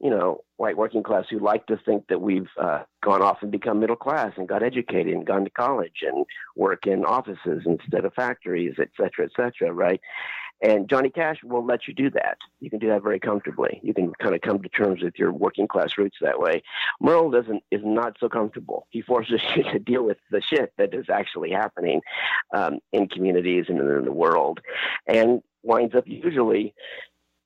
[0.00, 3.50] you know, white working class who like to think that we've uh, gone off and
[3.50, 6.26] become middle class and got educated and gone to college and
[6.56, 10.00] work in offices instead of factories, et cetera, et cetera, right?
[10.62, 12.38] And Johnny Cash will let you do that.
[12.60, 13.80] You can do that very comfortably.
[13.82, 16.62] You can kind of come to terms with your working class roots that way.
[17.00, 18.86] Merle doesn't is not so comfortable.
[18.90, 22.00] He forces you to deal with the shit that is actually happening
[22.54, 24.60] um, in communities and in the world,
[25.06, 26.74] and winds up usually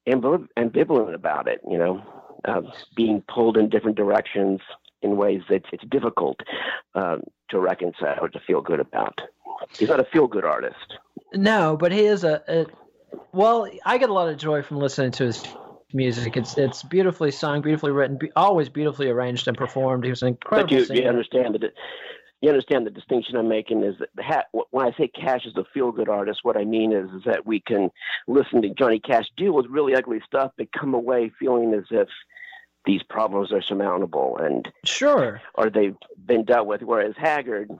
[0.08, 2.02] ambivalent about it, you know,
[2.44, 2.62] uh,
[2.94, 4.60] being pulled in different directions
[5.02, 6.40] in ways that it's difficult
[6.94, 9.20] um, to reconcile or to feel good about.
[9.78, 10.98] He's not a feel good artist.
[11.34, 12.66] No, but he is a, a,
[13.32, 15.44] well, I get a lot of joy from listening to his
[15.92, 16.36] music.
[16.36, 20.04] It's it's beautifully sung, beautifully written, be, always beautifully arranged and performed.
[20.04, 21.02] He was an incredible but you, singer.
[21.02, 21.72] you understand that
[22.40, 25.90] you understand the distinction I'm making is that when I say Cash is a feel
[25.90, 27.90] good artist, what I mean is, is that we can
[28.28, 32.08] listen to Johnny Cash deal with really ugly stuff, but come away feeling as if
[32.84, 36.82] these problems are surmountable and sure, or they've been dealt with.
[36.82, 37.70] Whereas Haggard,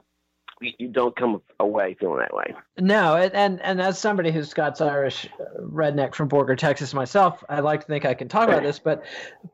[0.61, 2.53] you don't come away feeling that way.
[2.77, 5.27] No, and and, and as somebody who's Scots Irish
[5.59, 8.79] redneck from Borger, Texas myself, I like to think I can talk about this.
[8.79, 9.03] But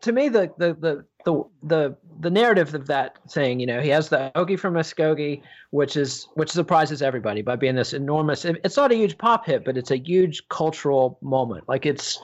[0.01, 3.89] to me, the the the the the, the narrative of that thing, you know, he
[3.89, 5.41] has the Okie from Muskogee,
[5.71, 8.45] which is which surprises everybody by being this enormous.
[8.45, 11.65] It's not a huge pop hit, but it's a huge cultural moment.
[11.67, 12.19] Like it's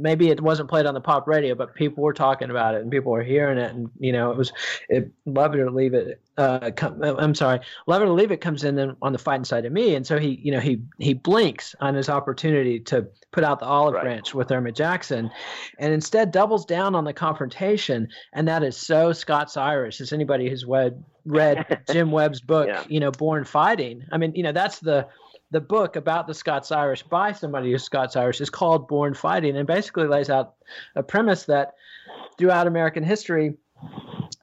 [0.00, 2.90] maybe it wasn't played on the pop radio, but people were talking about it and
[2.90, 4.52] people were hearing it, and you know, it was
[4.88, 6.20] it, love it or leave it.
[6.36, 9.44] Uh, come, I'm sorry, love it or leave it comes in then on the fighting
[9.44, 13.08] side of me, and so he, you know, he he blinks on his opportunity to
[13.32, 14.04] put out the olive Right.
[14.04, 15.30] branch with Irma Jackson,
[15.78, 20.00] and instead doubles down on the confrontation, and that is so Scots Irish.
[20.00, 22.84] As anybody who's read read Jim Webb's book, Yeah.
[22.88, 24.04] you know, Born Fighting.
[24.12, 25.06] I mean, you know, that's the
[25.50, 29.56] the book about the Scots Irish by somebody who's Scots Irish is called Born Fighting
[29.56, 30.54] and basically lays out
[30.94, 31.74] a premise that
[32.36, 33.54] throughout American history,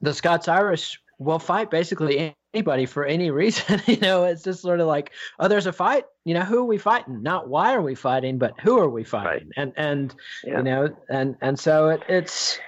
[0.00, 3.80] the Scots Irish will fight basically anybody for any reason.
[3.86, 6.04] you know, it's just sort of like, oh, there's a fight.
[6.24, 7.22] You know, who are we fighting?
[7.22, 9.50] Not why are we fighting, but who are we fighting?
[9.56, 10.58] And and Yeah.
[10.58, 12.58] you know, and and so it, it's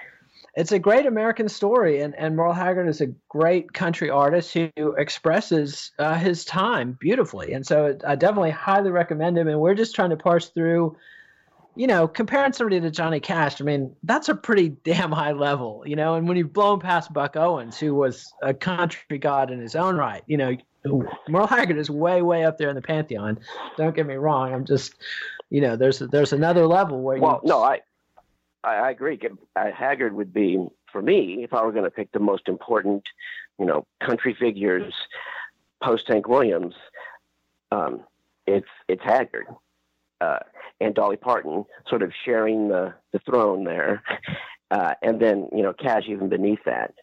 [0.55, 4.93] it's a great American story, and, and Merle Haggard is a great country artist who
[4.97, 7.53] expresses uh, his time beautifully.
[7.53, 9.47] And so I definitely highly recommend him.
[9.47, 10.97] And we're just trying to parse through,
[11.75, 13.61] you know, comparing somebody to Johnny Cash.
[13.61, 16.15] I mean, that's a pretty damn high level, you know.
[16.15, 19.97] And when you've blown past Buck Owens, who was a country god in his own
[19.97, 20.55] right, you know,
[21.27, 23.39] Merle Haggard is way, way up there in the pantheon.
[23.77, 24.53] Don't get me wrong.
[24.53, 24.95] I'm just,
[25.49, 27.81] you know, there's there's another level where Well, you no, I,
[28.63, 29.19] I, I agree.
[29.55, 33.03] Uh, Haggard would be for me if I were going to pick the most important,
[33.59, 34.93] you know, country figures
[35.81, 36.75] post Hank Williams.
[37.71, 38.01] Um,
[38.47, 39.47] it's it's Haggard
[40.21, 40.39] uh,
[40.79, 44.03] and Dolly Parton sort of sharing the the throne there,
[44.71, 46.93] uh, and then you know Cash even beneath that.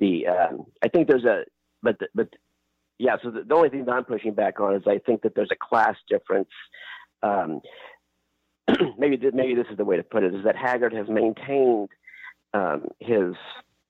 [0.00, 1.44] The um, I think there's a
[1.82, 2.28] but the, but
[2.98, 3.16] yeah.
[3.22, 5.52] So the, the only thing that I'm pushing back on is I think that there's
[5.52, 6.50] a class difference.
[7.22, 7.60] Um,
[8.98, 11.88] maybe maybe this is the way to put it is that Haggard has maintained
[12.54, 13.34] um, his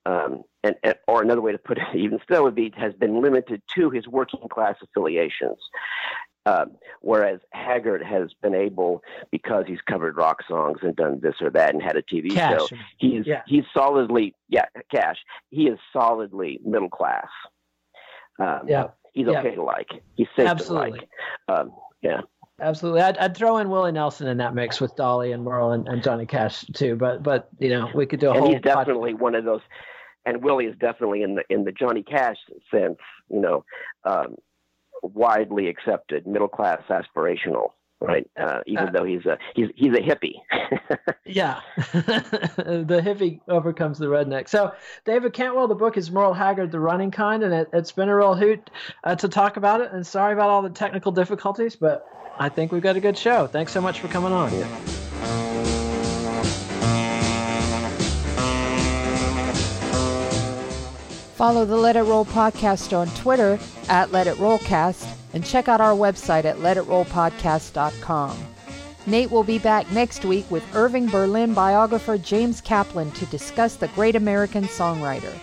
[0.07, 3.21] um, and, and or another way to put it even still would be has been
[3.23, 5.59] limited to his working class affiliations.
[6.47, 11.51] Um, whereas Haggard has been able, because he's covered rock songs and done this or
[11.51, 12.69] that and had a TV Cash.
[12.71, 13.43] show, he's Yeah.
[13.47, 15.17] he's solidly yeah cash.
[15.51, 17.27] He is solidly middle class.
[18.39, 18.87] Um, Yeah.
[19.13, 19.41] he's Yeah.
[19.41, 19.89] okay to like.
[20.15, 21.01] He's safe Absolutely.
[21.01, 21.07] to
[21.49, 21.59] like.
[21.61, 22.21] Um, yeah.
[22.61, 25.87] Absolutely, I'd, I'd throw in Willie Nelson in that mix with Dolly and Merle and,
[25.87, 26.97] and Johnny Cash too.
[26.97, 28.53] But but you know we could do a and whole.
[28.53, 29.61] he's definitely one of those.
[30.27, 32.37] And Willie is definitely in the in the Johnny Cash
[32.71, 32.99] sense,
[33.31, 33.65] you know,
[34.05, 34.35] um,
[35.03, 38.29] widely accepted, middle class, aspirational, right?
[38.37, 40.35] Uh, even Uh, though he's a he's he's a hippie.
[41.31, 44.49] Yeah, the hippie overcomes the redneck.
[44.49, 44.73] So,
[45.05, 48.17] David Cantwell, the book is Merle Haggard, The Running Kind, and it, it's been a
[48.17, 48.71] real hoot
[49.05, 49.93] uh, to talk about it.
[49.93, 52.07] And sorry about all the technical difficulties, but
[52.39, 53.47] I think we've got a good show.
[53.47, 54.51] Thanks so much for coming on.
[61.35, 65.81] Follow the Let It Roll podcast on Twitter at Let It Rollcast and check out
[65.81, 68.37] our website at letitrollpodcast.com.
[69.07, 73.87] Nate will be back next week with Irving Berlin biographer James Kaplan to discuss the
[73.89, 75.39] great American songwriter.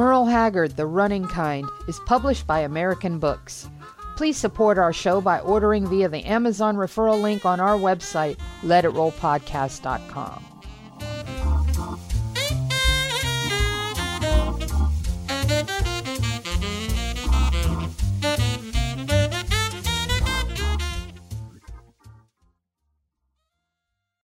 [0.00, 3.68] Merle Haggard, The Running Kind, is published by American Books.
[4.16, 10.49] Please support our show by ordering via the Amazon referral link on our website, letitrollpodcast.com.